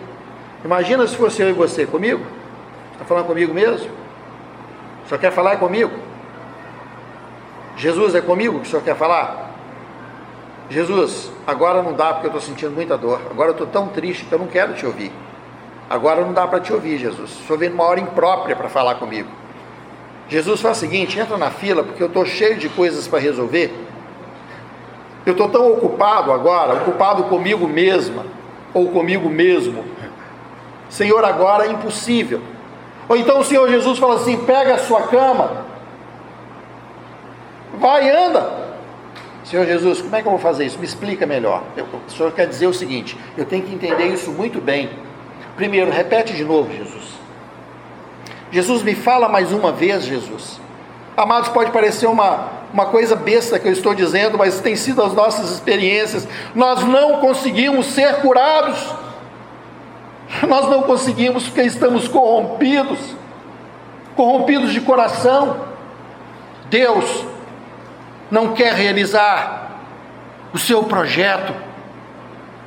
Imagina 0.65 1.07
se 1.07 1.15
fosse 1.15 1.41
eu 1.41 1.51
e 1.51 1.53
você 1.53 1.87
comigo. 1.87 2.27
Está 2.95 3.05
falando 3.05 3.27
comigo 3.27 3.55
mesmo? 3.55 3.89
Só 5.09 5.17
quer 5.17 5.31
falar 5.31 5.59
comigo? 5.59 5.93
Jesus 7.77 8.17
é 8.17 8.21
comigo 8.21 8.59
que 8.59 8.67
o 8.67 8.71
senhor 8.71 8.83
quer 8.83 8.97
falar? 8.97 9.53
Jesus, 10.69 11.31
agora 11.47 11.81
não 11.81 11.93
dá 11.93 12.13
porque 12.13 12.27
eu 12.27 12.31
estou 12.31 12.43
sentindo 12.43 12.73
muita 12.73 12.99
dor. 12.99 13.21
Agora 13.31 13.51
eu 13.51 13.53
estou 13.53 13.69
tão 13.69 13.87
triste 13.87 14.25
que 14.25 14.33
eu 14.33 14.39
não 14.41 14.49
quero 14.49 14.75
te 14.75 14.85
ouvir. 14.85 15.13
Agora 15.91 16.25
não 16.25 16.33
dá 16.33 16.47
para 16.47 16.61
te 16.61 16.73
ouvir, 16.73 16.99
Jesus. 16.99 17.33
Estou 17.33 17.59
vendo 17.59 17.75
uma 17.75 17.83
hora 17.83 17.99
imprópria 17.99 18.55
para 18.55 18.69
falar 18.69 18.95
comigo. 18.95 19.29
Jesus 20.29 20.61
faz 20.61 20.77
o 20.77 20.81
seguinte: 20.81 21.19
entra 21.19 21.37
na 21.37 21.51
fila 21.51 21.83
porque 21.83 22.01
eu 22.01 22.07
estou 22.07 22.25
cheio 22.25 22.57
de 22.57 22.69
coisas 22.69 23.09
para 23.09 23.19
resolver. 23.19 23.75
Eu 25.27 25.33
estou 25.33 25.49
tão 25.49 25.73
ocupado 25.73 26.33
agora, 26.33 26.75
ocupado 26.75 27.25
comigo 27.25 27.67
mesma 27.67 28.25
ou 28.73 28.89
comigo 28.91 29.29
mesmo. 29.29 29.85
Senhor, 30.89 31.25
agora 31.25 31.67
é 31.67 31.71
impossível. 31.73 32.41
Ou 33.09 33.17
então 33.17 33.41
o 33.41 33.45
Senhor 33.45 33.69
Jesus 33.69 33.99
fala 33.99 34.15
assim: 34.15 34.37
pega 34.45 34.77
a 34.77 34.79
sua 34.79 35.03
cama, 35.09 35.67
vai 37.75 38.07
e 38.07 38.11
anda. 38.11 38.61
Senhor 39.43 39.67
Jesus, 39.67 40.01
como 40.01 40.15
é 40.15 40.23
que 40.23 40.29
eu 40.29 40.33
vou 40.33 40.41
fazer 40.41 40.67
isso? 40.67 40.79
Me 40.79 40.85
explica 40.85 41.27
melhor. 41.27 41.65
Eu, 41.77 41.85
o 41.85 42.11
Senhor 42.11 42.31
quer 42.31 42.47
dizer 42.47 42.69
o 42.69 42.73
seguinte: 42.73 43.19
eu 43.37 43.45
tenho 43.45 43.65
que 43.65 43.75
entender 43.75 44.07
isso 44.07 44.31
muito 44.31 44.61
bem. 44.61 44.89
Primeiro, 45.61 45.91
repete 45.91 46.33
de 46.33 46.43
novo, 46.43 46.75
Jesus. 46.75 47.05
Jesus, 48.51 48.83
me 48.83 48.95
fala 48.95 49.29
mais 49.29 49.53
uma 49.53 49.71
vez, 49.71 50.05
Jesus. 50.05 50.59
Amados, 51.15 51.51
pode 51.51 51.71
parecer 51.71 52.07
uma, 52.07 52.49
uma 52.73 52.87
coisa 52.87 53.15
besta 53.15 53.59
que 53.59 53.69
eu 53.69 53.73
estou 53.73 53.95
dizendo, 53.95 54.39
mas 54.39 54.63
tem 54.63 54.75
sido 54.75 55.03
as 55.03 55.13
nossas 55.13 55.51
experiências. 55.51 56.27
Nós 56.55 56.83
não 56.85 57.21
conseguimos 57.21 57.89
ser 57.89 58.23
curados. 58.23 58.95
Nós 60.49 60.67
não 60.71 60.85
conseguimos 60.85 61.45
porque 61.45 61.61
estamos 61.61 62.09
corrompidos 62.09 62.99
corrompidos 64.17 64.73
de 64.73 64.81
coração. 64.81 65.61
Deus 66.71 67.27
não 68.31 68.55
quer 68.55 68.73
realizar 68.73 69.73
o 70.55 70.59
seu 70.59 70.85
projeto. 70.85 71.53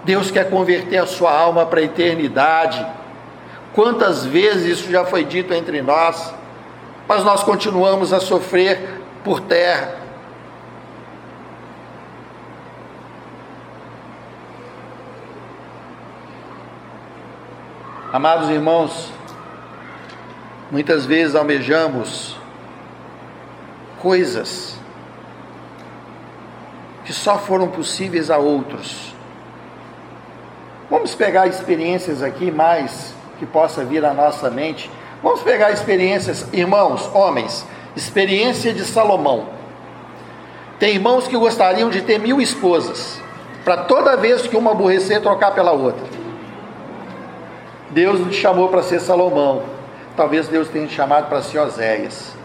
Deus 0.03 0.29
quer 0.29 0.49
converter 0.49 0.97
a 0.97 1.05
sua 1.05 1.31
alma 1.31 1.65
para 1.65 1.79
a 1.79 1.83
eternidade. 1.83 2.85
Quantas 3.73 4.25
vezes 4.25 4.79
isso 4.79 4.91
já 4.91 5.05
foi 5.05 5.23
dito 5.23 5.53
entre 5.53 5.81
nós, 5.81 6.33
mas 7.07 7.23
nós 7.23 7.43
continuamos 7.43 8.13
a 8.13 8.19
sofrer 8.19 9.01
por 9.23 9.39
terra. 9.39 10.03
Amados 18.11 18.49
irmãos, 18.49 19.11
muitas 20.69 21.03
vezes 21.03 21.33
almejamos 21.33 22.37
coisas 23.99 24.77
que 27.05 27.11
só 27.11 27.39
foram 27.39 27.69
possíveis 27.69 28.29
a 28.29 28.37
outros. 28.37 29.12
Vamos 30.89 31.15
pegar 31.15 31.47
experiências 31.47 32.21
aqui 32.21 32.51
mais 32.51 33.13
que 33.39 33.45
possa 33.45 33.83
vir 33.83 34.03
à 34.05 34.13
nossa 34.13 34.49
mente. 34.49 34.89
Vamos 35.21 35.41
pegar 35.41 35.71
experiências, 35.71 36.45
irmãos, 36.51 37.09
homens, 37.13 37.65
experiência 37.95 38.73
de 38.73 38.83
Salomão. 38.83 39.45
Tem 40.79 40.95
irmãos 40.95 41.27
que 41.27 41.37
gostariam 41.37 41.89
de 41.89 42.01
ter 42.01 42.19
mil 42.19 42.41
esposas, 42.41 43.21
para 43.63 43.77
toda 43.77 44.17
vez 44.17 44.41
que 44.45 44.57
uma 44.57 44.71
aborrecer, 44.71 45.21
trocar 45.21 45.51
pela 45.51 45.71
outra. 45.71 46.05
Deus 47.89 48.19
não 48.19 48.29
te 48.29 48.35
chamou 48.35 48.67
para 48.67 48.83
ser 48.83 48.99
Salomão, 48.99 49.63
talvez 50.17 50.47
Deus 50.47 50.67
tenha 50.67 50.87
te 50.87 50.93
chamado 50.93 51.29
para 51.29 51.41
ser 51.41 51.59
Oséias. 51.59 52.35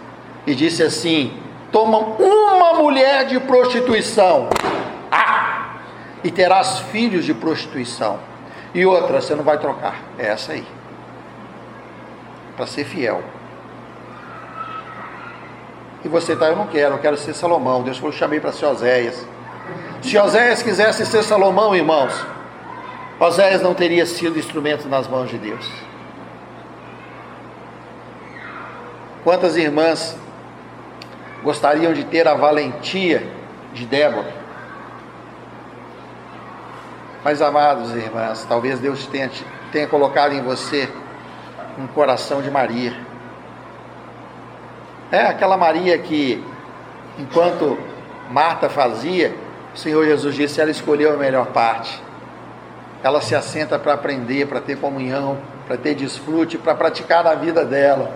E 0.46 0.54
disse 0.54 0.82
assim: 0.82 1.32
tomam 1.72 2.16
uma 2.18 2.74
mulher 2.74 3.26
de 3.26 3.40
prostituição, 3.40 4.48
e 6.22 6.30
terás 6.30 6.80
filhos 6.90 7.24
de 7.24 7.34
prostituição. 7.34 8.18
E 8.74 8.84
outra, 8.84 9.20
você 9.20 9.34
não 9.34 9.44
vai 9.44 9.58
trocar, 9.58 9.96
é 10.18 10.26
essa 10.26 10.52
aí, 10.52 10.64
para 12.56 12.66
ser 12.66 12.84
fiel. 12.84 13.22
E 16.04 16.08
você 16.08 16.34
está, 16.34 16.46
eu 16.46 16.56
não 16.56 16.66
quero, 16.66 16.94
eu 16.94 16.98
quero 16.98 17.16
ser 17.16 17.34
Salomão. 17.34 17.82
Deus 17.82 17.98
falou, 17.98 18.12
chamei 18.12 18.38
para 18.38 18.52
ser 18.52 18.66
Oséias. 18.66 19.26
Se 20.02 20.16
Oséias 20.16 20.62
quisesse 20.62 21.04
ser 21.04 21.24
Salomão, 21.24 21.74
irmãos, 21.74 22.14
Oséias 23.18 23.62
não 23.62 23.74
teria 23.74 24.06
sido 24.06 24.38
instrumento 24.38 24.88
nas 24.88 25.08
mãos 25.08 25.28
de 25.28 25.38
Deus. 25.38 25.68
Quantas 29.24 29.56
irmãs 29.56 30.16
gostariam 31.42 31.92
de 31.92 32.04
ter 32.04 32.26
a 32.26 32.34
valentia 32.34 33.26
de 33.72 33.86
Débora. 33.86 34.32
Mas, 37.28 37.42
amados 37.42 37.94
irmãs, 37.94 38.46
talvez 38.48 38.80
Deus 38.80 39.06
tenha, 39.06 39.30
tenha 39.70 39.86
colocado 39.86 40.32
em 40.32 40.40
você 40.40 40.88
um 41.78 41.86
coração 41.86 42.40
de 42.40 42.50
Maria. 42.50 42.96
É 45.12 45.26
aquela 45.26 45.54
Maria 45.54 45.98
que, 45.98 46.42
enquanto 47.18 47.76
Marta 48.30 48.70
fazia, 48.70 49.34
o 49.74 49.76
Senhor 49.76 50.06
Jesus 50.06 50.36
disse: 50.36 50.58
ela 50.58 50.70
escolheu 50.70 51.12
a 51.12 51.16
melhor 51.18 51.48
parte. 51.48 52.02
Ela 53.02 53.20
se 53.20 53.34
assenta 53.34 53.78
para 53.78 53.92
aprender, 53.92 54.48
para 54.48 54.62
ter 54.62 54.78
comunhão, 54.78 55.36
para 55.66 55.76
ter 55.76 55.94
desfrute, 55.94 56.56
para 56.56 56.74
praticar 56.74 57.22
na 57.22 57.34
vida 57.34 57.62
dela. 57.62 58.10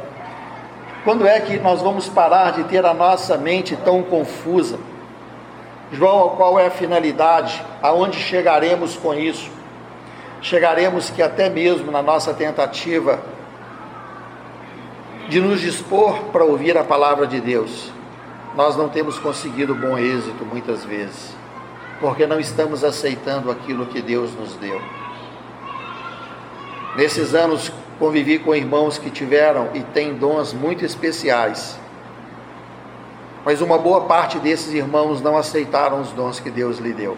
Quando 1.05 1.27
é 1.27 1.39
que 1.39 1.59
nós 1.59 1.83
vamos 1.83 2.09
parar 2.09 2.53
de 2.53 2.65
ter 2.65 2.87
a 2.87 2.95
nossa 2.95 3.37
mente 3.37 3.77
tão 3.77 4.03
confusa? 4.03 4.79
João, 5.93 6.31
qual 6.31 6.59
é 6.59 6.67
a 6.67 6.71
finalidade? 6.71 7.63
Aonde 7.83 8.17
chegaremos 8.17 8.97
com 8.97 9.13
isso? 9.13 9.51
Chegaremos 10.41 11.11
que 11.11 11.23
até 11.23 11.51
mesmo 11.51 11.93
na 11.93 12.01
nossa 12.01 12.33
tentativa 12.33 13.23
de 15.29 15.39
nos 15.39 15.61
dispor 15.61 16.19
para 16.33 16.45
ouvir 16.45 16.77
a 16.79 16.83
palavra 16.83 17.27
de 17.27 17.41
Deus, 17.41 17.93
nós 18.57 18.75
não 18.75 18.89
temos 18.89 19.19
conseguido 19.19 19.75
bom 19.75 19.99
êxito 19.99 20.45
muitas 20.45 20.83
vezes, 20.85 21.37
porque 22.01 22.27
não 22.27 22.41
estamos 22.41 22.83
aceitando 22.83 23.51
aquilo 23.51 23.87
que 23.87 24.01
Deus 24.01 24.35
nos 24.35 24.55
deu. 24.57 24.81
Nesses 26.97 27.35
anos 27.35 27.71
convivi 27.99 28.39
com 28.39 28.55
irmãos 28.55 28.99
que 28.99 29.11
tiveram 29.11 29.69
e 29.75 29.81
têm 29.81 30.15
dons 30.15 30.53
muito 30.53 30.85
especiais. 30.85 31.79
Mas 33.45 33.61
uma 33.61 33.77
boa 33.77 34.03
parte 34.03 34.39
desses 34.39 34.73
irmãos 34.73 35.21
não 35.21 35.37
aceitaram 35.37 36.01
os 36.01 36.11
dons 36.13 36.39
que 36.39 36.51
Deus 36.51 36.79
lhe 36.79 36.93
deu. 36.93 37.17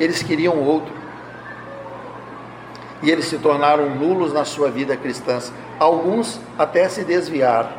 Eles 0.00 0.22
queriam 0.22 0.56
outro. 0.58 0.92
E 3.02 3.10
eles 3.10 3.26
se 3.26 3.38
tornaram 3.38 3.90
nulos 3.90 4.32
na 4.32 4.44
sua 4.44 4.70
vida 4.70 4.96
cristã. 4.96 5.38
Alguns 5.78 6.40
até 6.58 6.88
se 6.88 7.04
desviaram. 7.04 7.70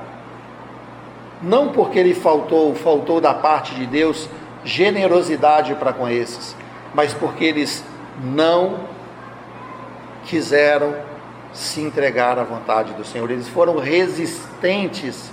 Não 1.41 1.69
porque 1.69 2.01
lhe 2.01 2.13
faltou, 2.13 2.73
faltou 2.75 3.19
da 3.19 3.33
parte 3.33 3.75
de 3.75 3.85
Deus 3.85 4.29
generosidade 4.63 5.73
para 5.75 5.93
com 5.93 6.07
esses, 6.07 6.55
mas 6.93 7.13
porque 7.13 7.45
eles 7.45 7.83
não 8.21 8.81
quiseram 10.25 10.95
se 11.53 11.81
entregar 11.81 12.37
à 12.37 12.43
vontade 12.43 12.93
do 12.93 13.05
Senhor. 13.05 13.29
Eles 13.31 13.47
foram 13.47 13.77
resistentes 13.77 15.31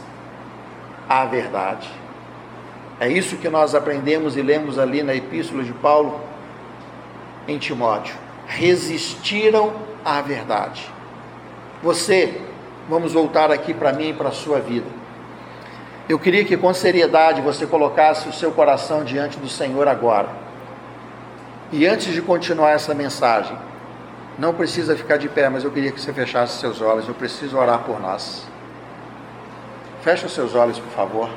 à 1.09 1.24
verdade. 1.24 1.88
É 2.98 3.09
isso 3.09 3.36
que 3.36 3.48
nós 3.48 3.74
aprendemos 3.74 4.36
e 4.36 4.42
lemos 4.42 4.78
ali 4.78 5.02
na 5.02 5.14
Epístola 5.14 5.62
de 5.62 5.72
Paulo 5.72 6.20
em 7.46 7.59
Timóteo. 7.59 8.16
Resistiram 8.46 9.72
à 10.04 10.20
verdade. 10.20 10.90
Você, 11.82 12.40
vamos 12.88 13.12
voltar 13.12 13.50
aqui 13.50 13.74
para 13.74 13.92
mim 13.92 14.11
e 14.11 14.12
para 14.14 14.28
a 14.28 14.32
sua 14.32 14.61
vida. 14.61 14.86
Eu 16.09 16.18
queria 16.18 16.44
que 16.44 16.57
com 16.57 16.72
seriedade 16.72 17.42
você 17.42 17.66
colocasse 17.66 18.28
o 18.28 18.32
seu 18.32 18.52
coração 18.52 19.04
diante 19.04 19.38
do 19.38 19.48
Senhor 19.48 19.88
agora. 19.88 20.28
E 21.72 21.86
antes 21.86 22.14
de 22.14 22.22
continuar 22.22 22.70
essa 22.70 22.94
mensagem, 22.94 23.57
não 24.38 24.54
precisa 24.54 24.96
ficar 24.96 25.16
de 25.16 25.28
pé, 25.28 25.48
mas 25.48 25.64
eu 25.64 25.70
queria 25.70 25.90
que 25.90 26.00
você 26.00 26.12
fechasse 26.12 26.61
seus 26.61 26.80
olhos. 26.80 27.09
Eu 27.09 27.14
preciso 27.14 27.59
orar 27.59 27.80
por 27.80 28.00
nós. 28.00 28.46
Feche 30.07 30.24
os 30.24 30.34
seus 30.34 30.54
olhos, 30.54 30.78
por 30.78 30.92
favor. 30.92 31.28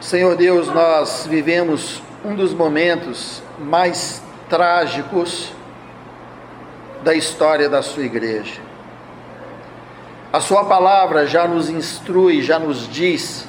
Senhor 0.00 0.34
Deus, 0.34 0.66
nós 0.66 1.28
vivemos 1.30 2.02
um 2.24 2.34
dos 2.34 2.52
momentos 2.52 3.40
mais 3.60 4.20
trágicos 4.48 5.52
da 7.04 7.14
história 7.14 7.68
da 7.68 7.80
sua 7.80 8.02
igreja. 8.02 8.60
A 10.32 10.40
sua 10.40 10.64
palavra 10.64 11.28
já 11.28 11.46
nos 11.46 11.70
instrui, 11.70 12.42
já 12.42 12.58
nos 12.58 12.88
diz 12.88 13.46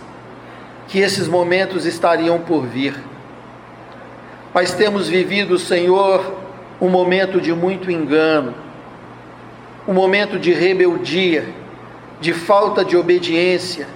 que 0.87 0.99
esses 0.99 1.27
momentos 1.27 1.87
estariam 1.87 2.39
por 2.39 2.67
vir. 2.67 2.93
Mas 4.53 4.71
temos 4.71 5.07
vivido, 5.07 5.57
Senhor, 5.57 6.40
um 6.81 6.89
momento 6.89 7.39
de 7.39 7.53
muito 7.53 7.91
engano, 7.91 8.53
um 9.87 9.93
momento 9.93 10.39
de 10.39 10.51
rebeldia, 10.51 11.47
de 12.19 12.33
falta 12.33 12.83
de 12.83 12.97
obediência, 12.97 13.87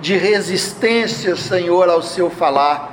de 0.00 0.16
resistência, 0.16 1.36
Senhor, 1.36 1.88
ao 1.88 2.02
seu 2.02 2.28
falar. 2.28 2.90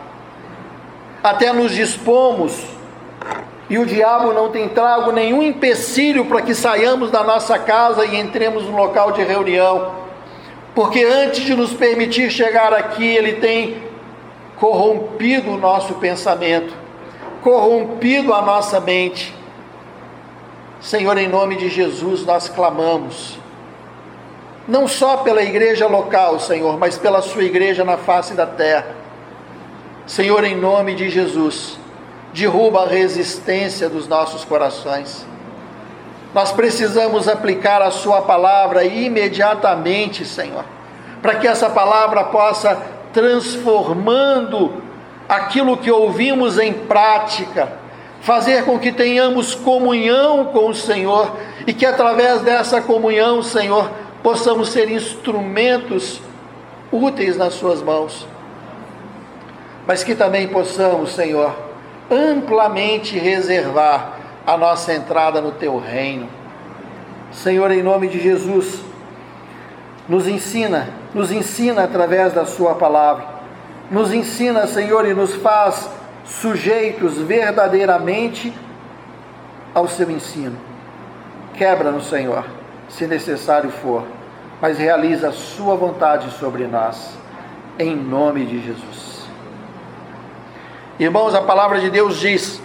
Até 1.24 1.52
nos 1.52 1.72
dispomos 1.72 2.64
e 3.70 3.78
o 3.78 3.86
diabo 3.86 4.32
não 4.32 4.50
tem 4.50 4.70
trago 4.70 5.12
nenhum 5.12 5.44
empecilho 5.44 6.26
para 6.26 6.42
que 6.42 6.54
saiamos 6.54 7.12
da 7.12 7.24
nossa 7.24 7.58
casa 7.58 8.06
e 8.06 8.16
entremos 8.16 8.64
no 8.64 8.78
local 8.78 9.12
de 9.12 9.24
reunião 9.24 10.00
porque 10.80 11.04
antes 11.04 11.44
de 11.44 11.54
nos 11.56 11.74
permitir 11.74 12.32
chegar 12.32 12.74
aqui, 12.74 13.06
Ele 13.06 13.34
tem 13.34 13.84
corrompido 14.56 15.52
o 15.52 15.58
nosso 15.58 15.96
pensamento, 15.96 16.74
corrompido 17.42 18.34
a 18.34 18.42
nossa 18.42 18.80
mente. 18.80 19.36
Senhor, 20.82 21.18
em 21.18 21.28
nome 21.28 21.56
de 21.58 21.70
Jesus, 21.70 22.26
nós 22.26 22.48
clamamos, 22.48 23.38
não 24.68 24.88
só 24.88 25.18
pela 25.18 25.42
igreja 25.42 25.88
local, 25.88 26.40
Senhor, 26.40 26.78
mas 26.78 26.98
pela 26.98 27.22
Sua 27.22 27.44
igreja 27.44 27.84
na 27.84 27.98
face 27.98 28.34
da 28.34 28.46
terra. 28.46 28.96
Senhor, 30.06 30.44
em 30.44 30.56
nome 30.56 30.96
de 30.96 31.10
Jesus, 31.10 31.78
derruba 32.34 32.84
a 32.84 32.88
resistência 32.88 33.90
dos 33.90 34.08
nossos 34.08 34.46
corações 34.46 35.28
nós 36.34 36.52
precisamos 36.52 37.28
aplicar 37.28 37.82
a 37.82 37.92
Sua 37.92 38.22
palavra 38.22 38.84
imediatamente, 38.84 40.26
Senhor, 40.26 40.64
para 41.22 41.36
que 41.36 41.48
essa 41.48 41.70
palavra 41.70 42.26
possa 42.26 42.78
transformando 43.12 44.84
aquilo 45.28 45.78
que 45.78 45.92
ouvimos 45.92 46.60
em 46.60 46.72
prática, 46.72 47.79
fazer 48.22 48.66
com 48.66 48.78
que 48.78 48.92
tenhamos 48.92 49.56
comunhão 49.56 50.46
com 50.46 50.70
o 50.70 50.76
Senhor 50.76 51.36
e 51.66 51.74
que 51.74 51.86
através 51.86 52.42
dessa 52.42 52.82
comunhão, 52.82 53.42
Senhor, 53.42 53.90
possamos 54.22 54.70
ser 54.70 54.90
instrumentos 54.90 56.22
úteis 56.92 57.38
nas 57.38 57.54
Suas 57.54 57.82
mãos, 57.82 58.28
mas 59.88 60.04
que 60.04 60.16
também 60.16 60.48
possamos, 60.48 61.14
Senhor, 61.14 61.56
amplamente 62.10 63.18
reservar 63.18 64.18
a 64.46 64.58
nossa 64.58 64.94
entrada 64.94 65.40
no 65.40 65.52
teu 65.52 65.78
reino. 65.78 66.28
Senhor, 67.32 67.72
em 67.72 67.84
nome 67.84 68.08
de 68.08 68.20
Jesus, 68.20 68.82
nos 70.08 70.28
ensina, 70.28 70.90
nos 71.14 71.32
ensina 71.32 71.84
através 71.84 72.34
da 72.34 72.46
Sua 72.46 72.76
palavra, 72.76 73.26
nos 73.92 74.12
ensina, 74.12 74.68
Senhor, 74.68 75.08
e 75.08 75.14
nos 75.14 75.36
faz 75.36 75.90
sujeitos 76.30 77.18
verdadeiramente 77.18 78.54
ao 79.74 79.88
Seu 79.88 80.10
ensino. 80.10 80.58
Quebra-nos, 81.54 82.08
Senhor, 82.08 82.46
se 82.88 83.06
necessário 83.06 83.72
for, 83.72 84.04
mas 84.62 84.78
realiza 84.78 85.30
a 85.30 85.34
Sua 85.34 85.76
vontade 85.76 86.32
sobre 86.32 86.66
nós, 86.68 87.18
em 87.78 87.96
nome 87.96 88.46
de 88.46 88.62
Jesus. 88.62 89.28
Irmãos, 91.00 91.34
a 91.34 91.42
palavra 91.42 91.80
de 91.80 91.90
Deus 91.90 92.20
diz 92.20 92.62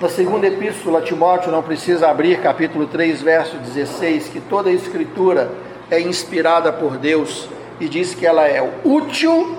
na 0.00 0.08
segunda 0.08 0.46
epístola, 0.46 1.00
Timóteo 1.00 1.52
não 1.52 1.62
precisa 1.62 2.08
abrir, 2.08 2.40
capítulo 2.40 2.86
3, 2.86 3.22
verso 3.22 3.56
16, 3.56 4.28
que 4.28 4.40
toda 4.40 4.68
a 4.68 4.72
escritura 4.72 5.50
é 5.90 6.00
inspirada 6.00 6.72
por 6.72 6.96
Deus 6.96 7.48
e 7.78 7.88
diz 7.88 8.14
que 8.14 8.26
ela 8.26 8.46
é 8.46 8.60
útil 8.84 9.56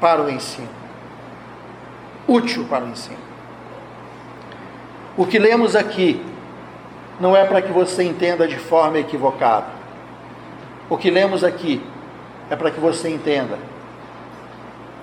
para 0.00 0.22
o 0.22 0.30
ensino. 0.30 0.79
Útil 2.30 2.64
para 2.70 2.84
o 2.84 2.88
ensino. 2.88 3.18
O 5.16 5.26
que 5.26 5.36
lemos 5.36 5.74
aqui 5.74 6.24
não 7.18 7.34
é 7.34 7.44
para 7.44 7.60
que 7.60 7.72
você 7.72 8.04
entenda 8.04 8.46
de 8.46 8.56
forma 8.56 9.00
equivocada. 9.00 9.66
O 10.88 10.96
que 10.96 11.10
lemos 11.10 11.42
aqui 11.42 11.84
é 12.48 12.54
para 12.54 12.70
que 12.70 12.78
você 12.78 13.08
entenda. 13.08 13.58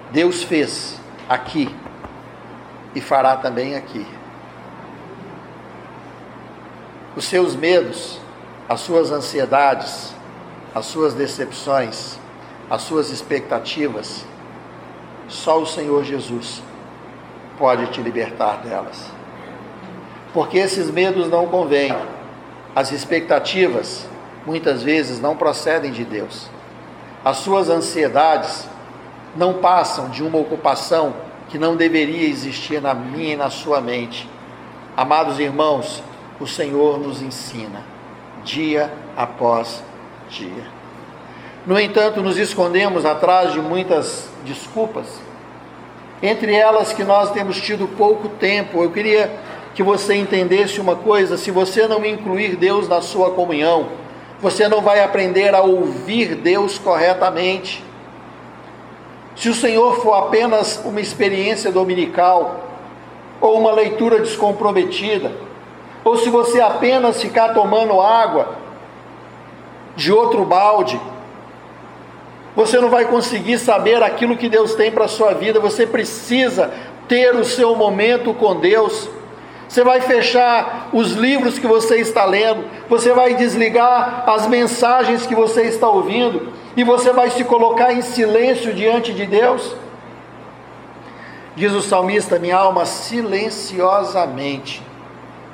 Deus 0.10 0.42
fez 0.42 0.98
aqui 1.28 1.70
e 2.96 3.02
fará 3.02 3.36
também 3.36 3.76
aqui. 3.76 4.08
Os 7.14 7.26
seus 7.26 7.58
medos, 7.58 8.22
as 8.70 8.80
suas 8.80 9.12
ansiedades, 9.12 10.16
as 10.74 10.86
suas 10.86 11.14
decepções, 11.14 12.18
as 12.70 12.84
suas 12.84 13.10
expectativas, 13.10 14.26
só 15.28 15.62
o 15.62 15.66
Senhor 15.66 16.06
Jesus 16.06 16.64
pode 17.58 17.88
te 17.88 18.02
libertar 18.02 18.58
delas. 18.58 19.12
Porque 20.34 20.58
esses 20.58 20.92
medos 20.92 21.30
não 21.30 21.48
convêm, 21.48 21.96
as 22.76 22.92
expectativas 22.92 24.08
muitas 24.46 24.84
vezes 24.84 25.20
não 25.20 25.36
procedem 25.36 25.92
de 25.92 26.06
Deus. 26.06 26.50
As 27.24 27.38
suas 27.38 27.70
ansiedades 27.70 28.68
não 29.36 29.56
passam 29.56 30.10
de 30.10 30.24
uma 30.24 30.38
ocupação 30.38 31.14
que 31.50 31.58
não 31.58 31.76
deveria 31.76 32.28
existir 32.28 32.82
na 32.82 32.94
minha 32.94 33.34
e 33.34 33.38
na 33.38 33.50
sua 33.50 33.82
mente. 33.82 34.30
Amados 34.96 35.40
irmãos, 35.40 36.04
o 36.40 36.48
Senhor 36.48 37.00
nos 37.00 37.22
ensina, 37.22 37.82
dia 38.44 38.92
após 39.16 39.84
dia. 40.30 40.78
No 41.66 41.80
entanto, 41.80 42.22
nos 42.22 42.38
escondemos 42.38 43.06
atrás 43.06 43.52
de 43.52 43.60
muitas 43.60 44.30
desculpas, 44.46 45.22
entre 46.22 46.54
elas 46.54 46.94
que 46.94 47.04
nós 47.04 47.32
temos 47.32 47.60
tido 47.60 47.88
pouco 47.88 48.30
tempo. 48.30 48.84
Eu 48.84 48.92
queria 48.92 49.32
que 49.74 49.84
você 49.84 50.16
entendesse 50.16 50.82
uma 50.82 50.96
coisa: 50.96 51.38
se 51.38 51.52
você 51.52 51.88
não 51.88 52.04
incluir 52.06 52.56
Deus 52.56 52.88
na 52.88 53.02
sua 53.02 53.32
comunhão, 53.32 53.88
você 54.40 54.68
não 54.68 54.82
vai 54.82 55.04
aprender 55.04 55.54
a 55.54 55.62
ouvir 55.62 56.36
Deus 56.36 56.78
corretamente. 56.78 57.84
Se 59.36 59.50
o 59.50 59.54
Senhor 59.54 60.02
for 60.02 60.16
apenas 60.16 60.82
uma 60.84 61.00
experiência 61.00 61.72
dominical, 61.72 62.68
ou 63.40 63.60
uma 63.60 63.72
leitura 63.72 64.20
descomprometida, 64.20 65.32
ou 66.04 66.18
se 66.18 66.30
você 66.30 66.60
apenas 66.60 67.22
ficar 67.22 67.54
tomando 67.54 68.02
água 68.02 68.56
de 69.96 70.12
outro 70.12 70.44
balde, 70.46 71.00
você 72.58 72.80
não 72.82 72.90
vai 72.90 73.06
conseguir 73.06 73.60
saber 73.60 74.02
aquilo 74.02 74.36
que 74.36 74.50
Deus 74.50 74.74
tem 74.74 74.92
para 74.92 75.06
a 75.06 75.08
sua 75.08 75.36
vida. 75.36 75.60
Você 75.60 75.86
precisa 75.86 76.74
ter 77.08 77.36
o 77.36 77.46
seu 77.46 77.76
momento 77.76 78.34
com 78.34 78.60
Deus. 78.60 79.08
Você 79.70 79.84
vai 79.84 80.02
fechar 80.02 80.90
os 80.92 81.12
livros 81.12 81.60
que 81.60 81.68
você 81.68 81.98
está 81.98 82.26
lendo, 82.26 82.66
você 82.90 83.14
vai 83.14 83.36
desligar 83.36 84.24
as 84.28 84.48
mensagens 84.48 85.28
que 85.28 85.36
você 85.36 85.66
está 85.66 85.88
ouvindo 85.88 86.52
e 86.76 86.84
você 86.84 87.14
vai 87.14 87.30
se 87.30 87.44
colocar 87.44 87.94
em 87.94 88.02
silêncio 88.02 88.74
diante 88.74 89.14
de 89.14 89.28
Deus. 89.28 89.76
Diz 91.56 91.74
o 91.74 91.82
salmista: 91.84 92.40
Minha 92.40 92.58
alma 92.58 92.88
silenciosamente, 92.88 94.82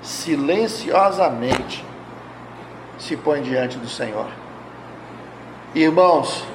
silenciosamente 0.01 1.84
se 2.97 3.18
põe 3.18 3.41
diante 3.41 3.78
do 3.78 3.89
Senhor. 3.89 4.28
Irmãos, 5.76 6.53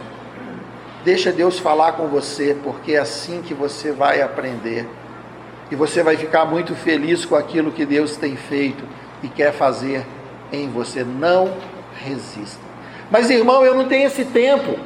deixa 1.04 1.32
Deus 1.32 1.58
falar 1.58 1.92
com 1.92 2.06
você, 2.08 2.56
porque 2.62 2.92
é 2.92 2.98
assim 2.98 3.42
que 3.42 3.54
você 3.54 3.92
vai 3.92 4.20
aprender. 4.20 4.86
E 5.70 5.76
você 5.76 6.02
vai 6.02 6.16
ficar 6.16 6.44
muito 6.44 6.74
feliz 6.74 7.24
com 7.24 7.34
aquilo 7.34 7.70
que 7.70 7.84
Deus 7.84 8.16
tem 8.16 8.36
feito 8.36 8.82
e 9.22 9.28
quer 9.28 9.52
fazer 9.52 10.04
em 10.52 10.68
você. 10.68 11.04
Não 11.04 11.52
resista. 11.94 12.60
Mas 13.10 13.30
irmão, 13.30 13.64
eu 13.64 13.74
não 13.74 13.86
tenho 13.86 14.06
esse 14.06 14.24
tempo. 14.24 14.78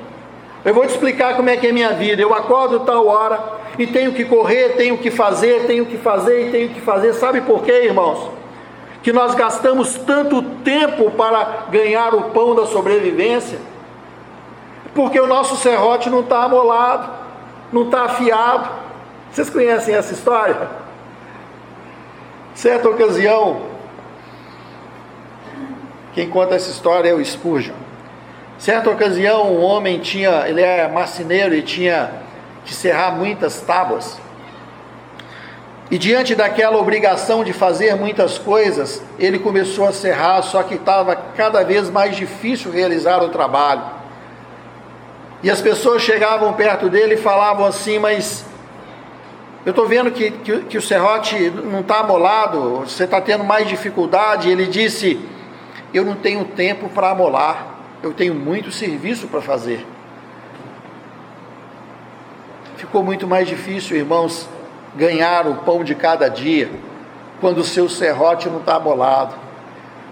Eu 0.65 0.75
vou 0.75 0.87
te 0.87 0.91
explicar 0.91 1.37
como 1.37 1.51
é 1.51 1.57
que 1.57 1.67
é 1.67 1.73
minha 1.73 1.93
vida. 1.93 2.23
Eu 2.23 2.35
acordo 2.35 2.81
tal 2.81 3.07
hora 3.07 3.61
e 3.79 3.87
tenho 3.87 4.13
que 4.13 4.25
correr, 4.25 4.71
tenho 4.77 4.99
que 4.99 5.11
fazer, 5.11 5.67
tenho 5.67 5.87
que 5.87 5.97
fazer 5.97 6.49
e 6.49 6.51
tenho 6.51 6.69
que 6.69 6.81
fazer. 6.81 7.15
Sabe 7.15 7.41
por 7.41 7.63
quê, 7.63 7.85
irmãos? 7.85 8.31
Que 9.03 9.13
nós 9.13 9.35
gastamos 9.35 9.95
tanto 9.95 10.43
tempo 10.65 11.11
para 11.13 11.67
ganhar 11.71 12.15
o 12.15 12.31
pão 12.31 12.55
da 12.55 12.67
sobrevivência, 12.67 13.59
porque 14.95 15.19
o 15.21 15.27
nosso 15.27 15.57
serrote 15.57 16.11
não 16.11 16.21
está 16.21 16.45
amolado, 16.45 17.11
não 17.73 17.85
está 17.85 18.05
afiado. 18.05 18.69
Vocês 19.31 19.49
conhecem 19.49 19.95
essa 19.95 20.13
história? 20.13 20.69
Certa 22.55 22.89
ocasião, 22.89 23.63
quem 26.15 26.29
conta 26.29 26.55
essa 26.55 26.71
história 26.71 27.09
é 27.09 27.15
o 27.15 27.25
Spurgeon. 27.25 27.75
Certa 28.59 28.91
ocasião, 28.91 29.51
um 29.51 29.63
homem 29.63 29.99
tinha, 29.99 30.47
ele 30.47 30.61
é 30.61 30.87
marceneiro 30.87 31.55
e 31.55 31.63
tinha 31.63 32.13
que 32.65 32.75
serrar 32.75 33.17
muitas 33.17 33.61
tábuas. 33.63 34.21
E 35.91 35.99
diante 35.99 36.35
daquela 36.35 36.79
obrigação 36.79 37.43
de 37.43 37.53
fazer 37.53 37.97
muitas 37.97 38.39
coisas, 38.39 39.03
ele 39.19 39.39
começou 39.39 39.87
a 39.87 39.93
serrar, 39.93 40.43
só 40.43 40.63
que 40.63 40.75
estava 40.75 41.17
cada 41.17 41.63
vez 41.65 41.91
mais 41.91 42.17
difícil 42.17 42.71
realizar 42.71 43.23
o 43.23 43.31
trabalho. 43.31 44.02
E 45.43 45.51
as 45.51 45.61
pessoas 45.61 46.03
chegavam 46.03 46.53
perto 46.53 46.89
dele 46.89 47.15
e 47.15 47.19
falavam 47.19 47.67
assim: 47.67 47.99
Mas 47.99 48.45
eu 49.67 49.71
estou 49.71 49.87
vendo 49.87 50.11
que, 50.11 50.31
que, 50.31 50.61
que, 50.61 50.79
o 50.79 50.83
serrote 50.83 51.51
não 51.51 51.81
está 51.81 52.01
amolado, 52.01 52.81
você 52.81 53.05
está 53.05 53.21
tendo 53.21 53.43
mais 53.43 53.69
dificuldade. 53.69 54.49
Ele 54.49 54.67
disse: 54.67 55.19
Eu 55.93 56.05
não 56.05 56.15
tenho 56.15 56.45
tempo 56.45 56.89
para 56.89 57.11
amolar, 57.11 57.75
eu 58.03 58.13
tenho 58.13 58.35
muito 58.35 58.71
serviço 58.71 59.27
para 59.27 59.41
fazer. 59.41 59.85
Ficou 62.77 63.03
muito 63.03 63.27
mais 63.27 63.49
difícil, 63.49 63.97
irmãos, 63.97 64.49
ganhar 64.95 65.47
o 65.47 65.57
pão 65.57 65.83
de 65.83 65.95
cada 65.95 66.29
dia, 66.29 66.71
quando 67.41 67.59
o 67.59 67.65
seu 67.65 67.89
serrote 67.89 68.49
não 68.49 68.59
está 68.59 68.77
amolado, 68.77 69.35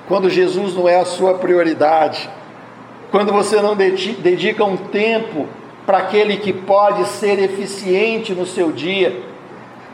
quando 0.09 0.31
Jesus 0.31 0.75
não 0.75 0.89
é 0.89 0.99
a 0.99 1.05
sua 1.05 1.35
prioridade, 1.35 2.29
quando 3.11 3.33
você 3.33 3.61
não 3.61 3.77
dedica 3.77 4.65
um 4.65 4.77
tempo 4.77 5.47
para 5.85 5.99
aquele 5.99 6.37
que 6.37 6.53
pode 6.53 7.05
ser 7.07 7.39
eficiente 7.39 8.33
no 8.35 8.47
seu 8.47 8.71
dia 8.71 9.31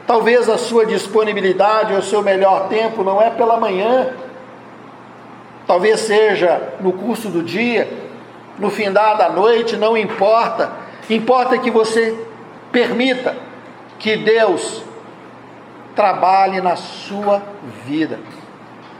Talvez 0.06 0.48
a 0.48 0.56
sua 0.56 0.86
disponibilidade 0.86 1.92
ou 1.92 1.98
o 1.98 2.02
seu 2.02 2.22
melhor 2.22 2.68
tempo 2.68 3.02
não 3.02 3.20
é 3.20 3.28
pela 3.28 3.56
manhã, 3.56 4.12
talvez 5.66 6.00
seja 6.00 6.74
no 6.80 6.92
curso 6.92 7.28
do 7.28 7.42
dia, 7.42 7.90
no 8.56 8.70
findar 8.70 9.18
da 9.18 9.28
noite, 9.28 9.76
não 9.76 9.96
importa. 9.96 10.70
Importa 11.10 11.58
que 11.58 11.72
você 11.72 12.16
permita 12.70 13.34
que 13.98 14.16
Deus 14.16 14.82
trabalhe 15.96 16.60
na 16.60 16.76
sua 16.76 17.42
vida. 17.84 18.20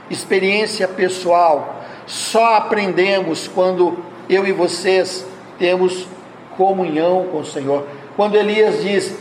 Experiência 0.09 0.89
pessoal. 0.89 1.83
Só 2.07 2.55
aprendemos 2.55 3.47
quando 3.47 3.97
eu 4.29 4.47
e 4.47 4.51
vocês 4.53 5.27
temos 5.59 6.07
comunhão 6.55 7.27
com 7.31 7.39
o 7.39 7.45
Senhor. 7.45 7.85
Quando 8.15 8.35
Elias 8.35 8.81
diz: 8.81 9.15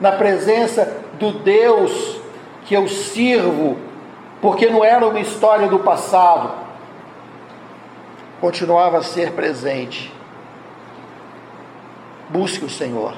na 0.00 0.12
presença 0.12 0.96
do 1.18 1.32
Deus 1.32 2.20
que 2.64 2.74
eu 2.74 2.88
sirvo, 2.88 3.76
porque 4.40 4.68
não 4.68 4.84
era 4.84 5.06
uma 5.06 5.20
história 5.20 5.68
do 5.68 5.80
passado, 5.80 6.52
continuava 8.40 8.98
a 8.98 9.02
ser 9.02 9.32
presente. 9.32 10.12
Busque 12.28 12.64
o 12.64 12.70
Senhor, 12.70 13.14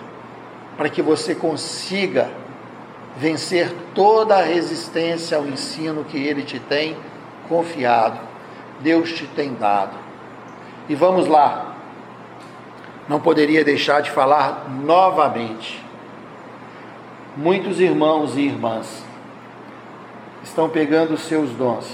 para 0.77 0.89
que 0.89 1.03
você 1.03 1.35
consiga 1.35 2.31
vencer 3.17 3.71
toda 3.95 4.37
a 4.37 4.43
resistência 4.43 5.37
ao 5.37 5.47
ensino 5.47 6.03
que 6.03 6.17
Ele 6.17 6.43
te 6.43 6.59
tem 6.59 6.97
confiado, 7.47 8.19
Deus 8.83 9.13
te 9.13 9.27
tem 9.27 9.55
dado. 9.55 9.97
E 10.89 10.95
vamos 10.95 11.27
lá, 11.29 11.75
não 13.09 13.21
poderia 13.21 13.65
deixar 13.65 14.03
de 14.03 14.11
falar 14.11 14.69
novamente 14.69 15.83
Muitos 17.37 17.81
irmãos 17.81 18.37
e 18.37 18.43
irmãs 18.43 19.03
estão 20.45 20.69
pegando 20.69 21.15
os 21.15 21.23
seus 21.23 21.49
dons, 21.53 21.87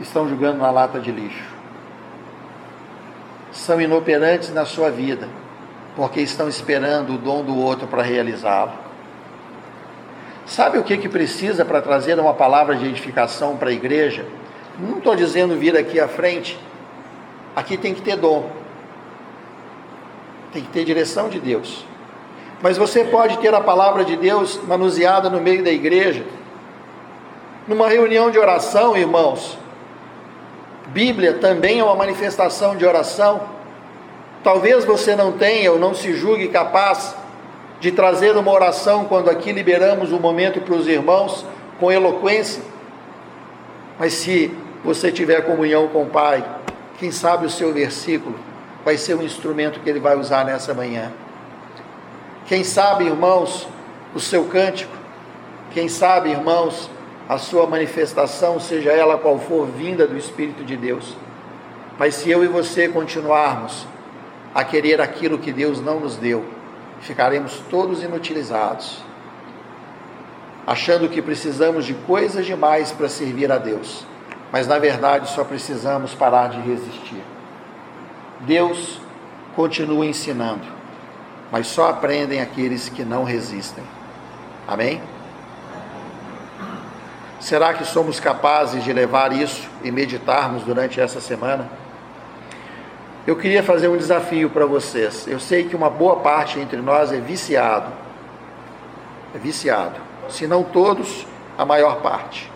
estão 0.00 0.28
jogando 0.28 0.58
na 0.58 0.68
lata 0.68 0.98
de 0.98 1.12
lixo. 1.12 1.44
São 3.52 3.80
inoperantes 3.80 4.52
na 4.52 4.64
sua 4.64 4.90
vida, 4.90 5.28
porque 5.94 6.20
estão 6.20 6.48
esperando 6.48 7.14
o 7.14 7.18
dom 7.18 7.44
do 7.44 7.56
outro 7.56 7.86
para 7.86 8.02
realizá-lo. 8.02 8.72
Sabe 10.44 10.76
o 10.76 10.82
que, 10.82 10.98
que 10.98 11.08
precisa 11.08 11.64
para 11.64 11.80
trazer 11.80 12.18
uma 12.18 12.34
palavra 12.34 12.74
de 12.74 12.88
edificação 12.88 13.56
para 13.56 13.70
a 13.70 13.72
igreja? 13.72 14.26
Não 14.78 14.98
estou 14.98 15.14
dizendo 15.14 15.56
vir 15.56 15.76
aqui 15.76 16.00
à 16.00 16.08
frente. 16.08 16.58
Aqui 17.54 17.76
tem 17.76 17.94
que 17.94 18.02
ter 18.02 18.16
dom. 18.16 18.50
Tem 20.52 20.62
que 20.62 20.68
ter 20.68 20.84
direção 20.84 21.28
de 21.28 21.38
Deus. 21.38 21.84
Mas 22.62 22.76
você 22.76 23.04
pode 23.04 23.38
ter 23.38 23.52
a 23.54 23.60
palavra 23.60 24.04
de 24.04 24.16
Deus 24.16 24.60
manuseada 24.66 25.28
no 25.28 25.40
meio 25.40 25.64
da 25.64 25.70
igreja. 25.70 26.24
Numa 27.66 27.88
reunião 27.88 28.30
de 28.30 28.38
oração, 28.38 28.96
irmãos, 28.96 29.58
Bíblia 30.88 31.34
também 31.34 31.80
é 31.80 31.84
uma 31.84 31.94
manifestação 31.94 32.76
de 32.76 32.84
oração. 32.84 33.40
Talvez 34.44 34.84
você 34.84 35.16
não 35.16 35.32
tenha 35.32 35.72
ou 35.72 35.78
não 35.78 35.94
se 35.94 36.12
julgue 36.14 36.48
capaz 36.48 37.14
de 37.80 37.90
trazer 37.90 38.36
uma 38.36 38.52
oração 38.52 39.04
quando 39.06 39.28
aqui 39.28 39.52
liberamos 39.52 40.12
o 40.12 40.16
um 40.16 40.20
momento 40.20 40.60
para 40.60 40.74
os 40.74 40.86
irmãos 40.86 41.44
com 41.80 41.90
eloquência. 41.90 42.62
Mas 44.02 44.14
se 44.14 44.52
você 44.84 45.12
tiver 45.12 45.42
comunhão 45.42 45.86
com 45.86 46.02
o 46.02 46.10
Pai, 46.10 46.44
quem 46.98 47.12
sabe 47.12 47.46
o 47.46 47.48
seu 47.48 47.72
versículo 47.72 48.34
vai 48.84 48.96
ser 48.96 49.14
um 49.14 49.22
instrumento 49.22 49.78
que 49.78 49.88
ele 49.88 50.00
vai 50.00 50.18
usar 50.18 50.44
nessa 50.44 50.74
manhã. 50.74 51.12
Quem 52.46 52.64
sabe, 52.64 53.04
irmãos, 53.04 53.68
o 54.12 54.18
seu 54.18 54.46
cântico, 54.46 54.92
quem 55.72 55.88
sabe, 55.88 56.30
irmãos, 56.30 56.90
a 57.28 57.38
sua 57.38 57.64
manifestação, 57.64 58.58
seja 58.58 58.90
ela 58.90 59.16
qual 59.16 59.38
for, 59.38 59.68
vinda 59.68 60.04
do 60.04 60.18
Espírito 60.18 60.64
de 60.64 60.76
Deus. 60.76 61.16
Mas 61.96 62.16
se 62.16 62.28
eu 62.28 62.42
e 62.42 62.48
você 62.48 62.88
continuarmos 62.88 63.86
a 64.52 64.64
querer 64.64 65.00
aquilo 65.00 65.38
que 65.38 65.52
Deus 65.52 65.80
não 65.80 66.00
nos 66.00 66.16
deu, 66.16 66.44
ficaremos 67.00 67.62
todos 67.70 68.02
inutilizados, 68.02 69.04
achando 70.66 71.08
que 71.08 71.20
precisamos 71.20 71.84
de 71.84 71.94
coisas 71.94 72.46
demais 72.46 72.92
para 72.92 73.08
servir 73.08 73.50
a 73.50 73.58
Deus, 73.58 74.06
mas 74.50 74.66
na 74.66 74.78
verdade 74.78 75.30
só 75.30 75.44
precisamos 75.44 76.14
parar 76.14 76.48
de 76.48 76.60
resistir. 76.60 77.22
Deus 78.40 79.00
continua 79.54 80.06
ensinando 80.06 80.82
mas 81.52 81.66
só 81.66 81.90
aprendem 81.90 82.40
aqueles 82.40 82.88
que 82.88 83.04
não 83.04 83.24
resistem. 83.24 83.84
Amém? 84.66 85.02
Será 87.38 87.74
que 87.74 87.84
somos 87.84 88.18
capazes 88.18 88.82
de 88.82 88.90
levar 88.90 89.34
isso 89.34 89.68
e 89.84 89.90
meditarmos 89.90 90.62
durante 90.62 90.98
essa 90.98 91.20
semana? 91.20 91.68
Eu 93.26 93.36
queria 93.36 93.62
fazer 93.62 93.88
um 93.88 93.98
desafio 93.98 94.48
para 94.48 94.64
vocês. 94.64 95.26
Eu 95.28 95.38
sei 95.38 95.64
que 95.64 95.76
uma 95.76 95.90
boa 95.90 96.16
parte 96.16 96.58
entre 96.58 96.78
nós 96.78 97.12
é 97.12 97.20
viciado. 97.20 97.92
É 99.34 99.38
viciado. 99.38 100.00
Se 100.32 100.46
não 100.46 100.64
todos, 100.64 101.26
a 101.56 101.64
maior 101.64 102.00
parte. 102.00 102.50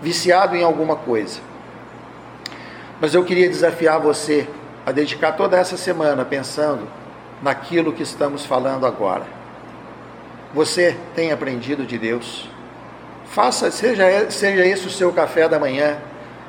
Viciado 0.00 0.54
em 0.54 0.62
alguma 0.62 0.94
coisa. 0.94 1.40
Mas 3.00 3.12
eu 3.12 3.24
queria 3.24 3.48
desafiar 3.48 4.00
você 4.00 4.48
a 4.86 4.92
dedicar 4.92 5.32
toda 5.32 5.56
essa 5.56 5.76
semana 5.76 6.24
pensando 6.24 6.88
naquilo 7.42 7.92
que 7.92 8.02
estamos 8.02 8.46
falando 8.46 8.86
agora. 8.86 9.24
Você 10.54 10.96
tem 11.14 11.32
aprendido 11.32 11.84
de 11.84 11.98
Deus? 11.98 12.48
Faça, 13.26 13.70
seja, 13.70 14.30
seja 14.30 14.64
esse 14.64 14.86
o 14.86 14.90
seu 14.90 15.12
café 15.12 15.48
da 15.48 15.58
manhã, 15.58 15.98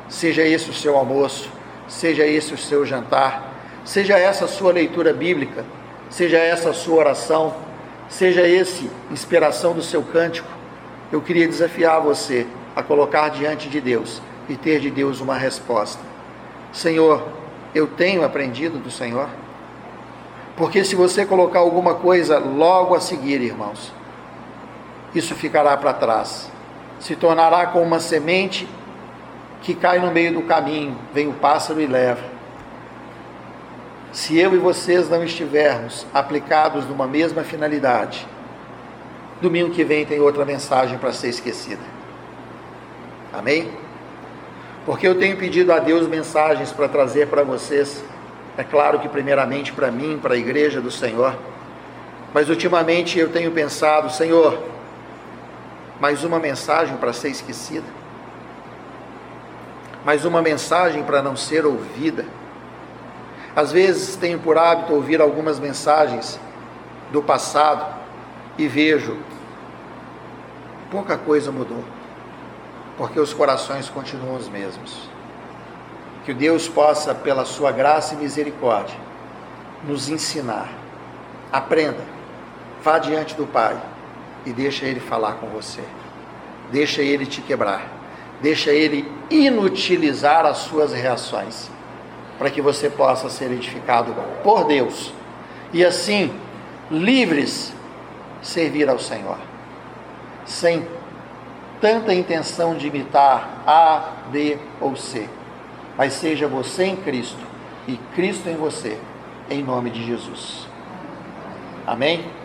seja 0.08 0.44
esse 0.44 0.70
o 0.70 0.74
seu 0.74 0.96
almoço, 0.96 1.50
seja 1.88 2.26
esse 2.26 2.54
o 2.54 2.58
seu 2.58 2.86
jantar, 2.86 3.54
seja 3.84 4.18
essa 4.18 4.46
a 4.46 4.48
sua 4.48 4.72
leitura 4.72 5.14
bíblica, 5.14 5.66
seja 6.10 6.38
essa 6.38 6.70
a 6.70 6.74
sua 6.74 6.96
oração, 6.96 7.54
seja 8.08 8.48
esse 8.48 8.90
inspiração 9.12 9.74
do 9.74 9.82
seu 9.82 10.02
cântico. 10.02 10.59
Eu 11.12 11.22
queria 11.22 11.48
desafiar 11.48 12.02
você 12.02 12.46
a 12.76 12.84
colocar 12.84 13.30
diante 13.30 13.68
de 13.70 13.82
Deus 13.82 14.22
e 14.48 14.56
ter 14.56 14.80
de 14.80 14.92
Deus 14.92 15.20
uma 15.22 15.36
resposta. 15.36 16.02
Senhor, 16.72 17.28
eu 17.74 17.88
tenho 17.88 18.24
aprendido 18.24 18.78
do 18.78 18.92
Senhor? 18.92 19.28
Porque 20.56 20.84
se 20.84 20.96
você 20.96 21.26
colocar 21.26 21.60
alguma 21.60 21.96
coisa 21.96 22.38
logo 22.38 22.94
a 22.94 23.00
seguir, 23.00 23.42
irmãos, 23.42 23.92
isso 25.16 25.34
ficará 25.34 25.76
para 25.78 25.94
trás 25.94 26.52
se 27.00 27.16
tornará 27.16 27.68
como 27.68 27.86
uma 27.86 28.00
semente 28.00 28.68
que 29.62 29.74
cai 29.74 30.00
no 30.00 30.12
meio 30.12 30.34
do 30.34 30.42
caminho, 30.44 30.98
vem 31.14 31.28
o 31.28 31.34
pássaro 31.34 31.82
e 31.82 31.88
leva. 31.88 32.24
Se 34.12 34.38
eu 34.38 34.54
e 34.56 34.58
vocês 34.58 35.10
não 35.10 35.24
estivermos 35.24 36.06
aplicados 36.14 36.86
numa 36.86 37.08
mesma 37.08 37.44
finalidade, 37.44 38.28
domingo 39.42 39.72
que 39.72 39.84
vem 39.84 40.06
tem 40.06 40.20
outra 40.20 40.46
mensagem 40.46 40.98
para 40.98 41.14
ser 41.14 41.30
esquecida. 41.30 41.82
Amém? 43.34 43.72
Porque 44.86 45.08
eu 45.08 45.18
tenho 45.18 45.38
pedido 45.38 45.72
a 45.72 45.80
Deus 45.80 46.08
mensagens 46.08 46.72
para 46.72 46.88
trazer 46.88 47.28
para 47.28 47.44
vocês. 47.44 48.04
É 48.58 48.64
claro 48.64 49.00
que, 49.00 49.08
primeiramente, 49.08 49.72
para 49.72 49.92
mim, 49.92 50.20
para 50.22 50.34
a 50.34 50.38
igreja 50.38 50.82
do 50.82 50.92
Senhor. 50.92 51.36
Mas 52.34 52.50
ultimamente 52.50 53.18
eu 53.18 53.30
tenho 53.30 53.52
pensado, 53.52 54.12
Senhor, 54.12 54.62
mais 56.00 56.24
uma 56.24 56.40
mensagem 56.40 56.96
para 56.98 57.12
ser 57.12 57.30
esquecida, 57.30 57.86
mais 60.06 60.26
uma 60.26 60.42
mensagem 60.42 61.04
para 61.04 61.22
não 61.22 61.36
ser 61.36 61.66
ouvida. 61.66 62.26
Às 63.56 63.72
vezes 63.72 64.16
tenho 64.16 64.40
por 64.40 64.58
hábito 64.58 64.94
ouvir 64.94 65.22
algumas 65.22 65.60
mensagens 65.60 66.40
do 67.12 67.22
passado 67.22 67.86
e 68.58 68.68
vejo 68.68 69.18
pouca 70.90 71.18
coisa 71.18 71.52
mudou, 71.52 71.84
porque 72.98 73.20
os 73.20 73.34
corações 73.34 73.90
continuam 73.90 74.36
os 74.36 74.50
mesmos. 74.50 75.10
Que 76.26 76.34
Deus 76.34 76.68
possa, 76.68 77.16
pela 77.16 77.46
sua 77.46 77.72
graça 77.72 78.14
e 78.14 78.18
misericórdia, 78.18 78.98
nos 79.88 80.10
ensinar. 80.10 80.70
Aprenda, 81.52 82.04
vá 82.84 83.00
diante 83.00 83.36
do 83.36 83.48
Pai 83.48 83.80
e 84.46 84.52
deixa 84.52 84.86
ele 84.86 85.00
falar 85.00 85.34
com 85.34 85.48
você. 85.48 85.84
Deixa 86.72 87.02
ele 87.02 87.26
te 87.26 87.42
quebrar. 87.42 87.88
Deixa 88.42 88.72
ele 88.72 89.12
inutilizar 89.30 90.46
as 90.46 90.60
suas 90.60 90.94
reações, 90.94 91.70
para 92.38 92.50
que 92.50 92.62
você 92.62 92.90
possa 92.90 93.30
ser 93.30 93.52
edificado 93.52 94.16
por 94.44 94.64
Deus 94.66 95.12
e 95.74 95.86
assim 95.86 96.34
livres 96.90 97.74
servir 98.42 98.90
ao 98.90 98.98
Senhor, 98.98 99.38
sem 100.50 100.86
tanta 101.80 102.14
intenção 102.14 102.76
de 102.76 102.88
imitar 102.88 103.64
A, 103.66 104.30
B 104.32 104.58
ou 104.82 104.96
C, 104.96 105.30
mas 105.98 106.14
seja 106.14 106.48
você 106.48 106.86
em 106.86 106.96
Cristo 106.98 107.40
e 107.88 107.98
Cristo 108.16 108.50
em 108.50 108.56
você, 108.56 109.00
em 109.50 109.64
nome 109.64 109.90
de 109.90 110.06
Jesus. 110.06 110.68
Amém? 111.88 112.39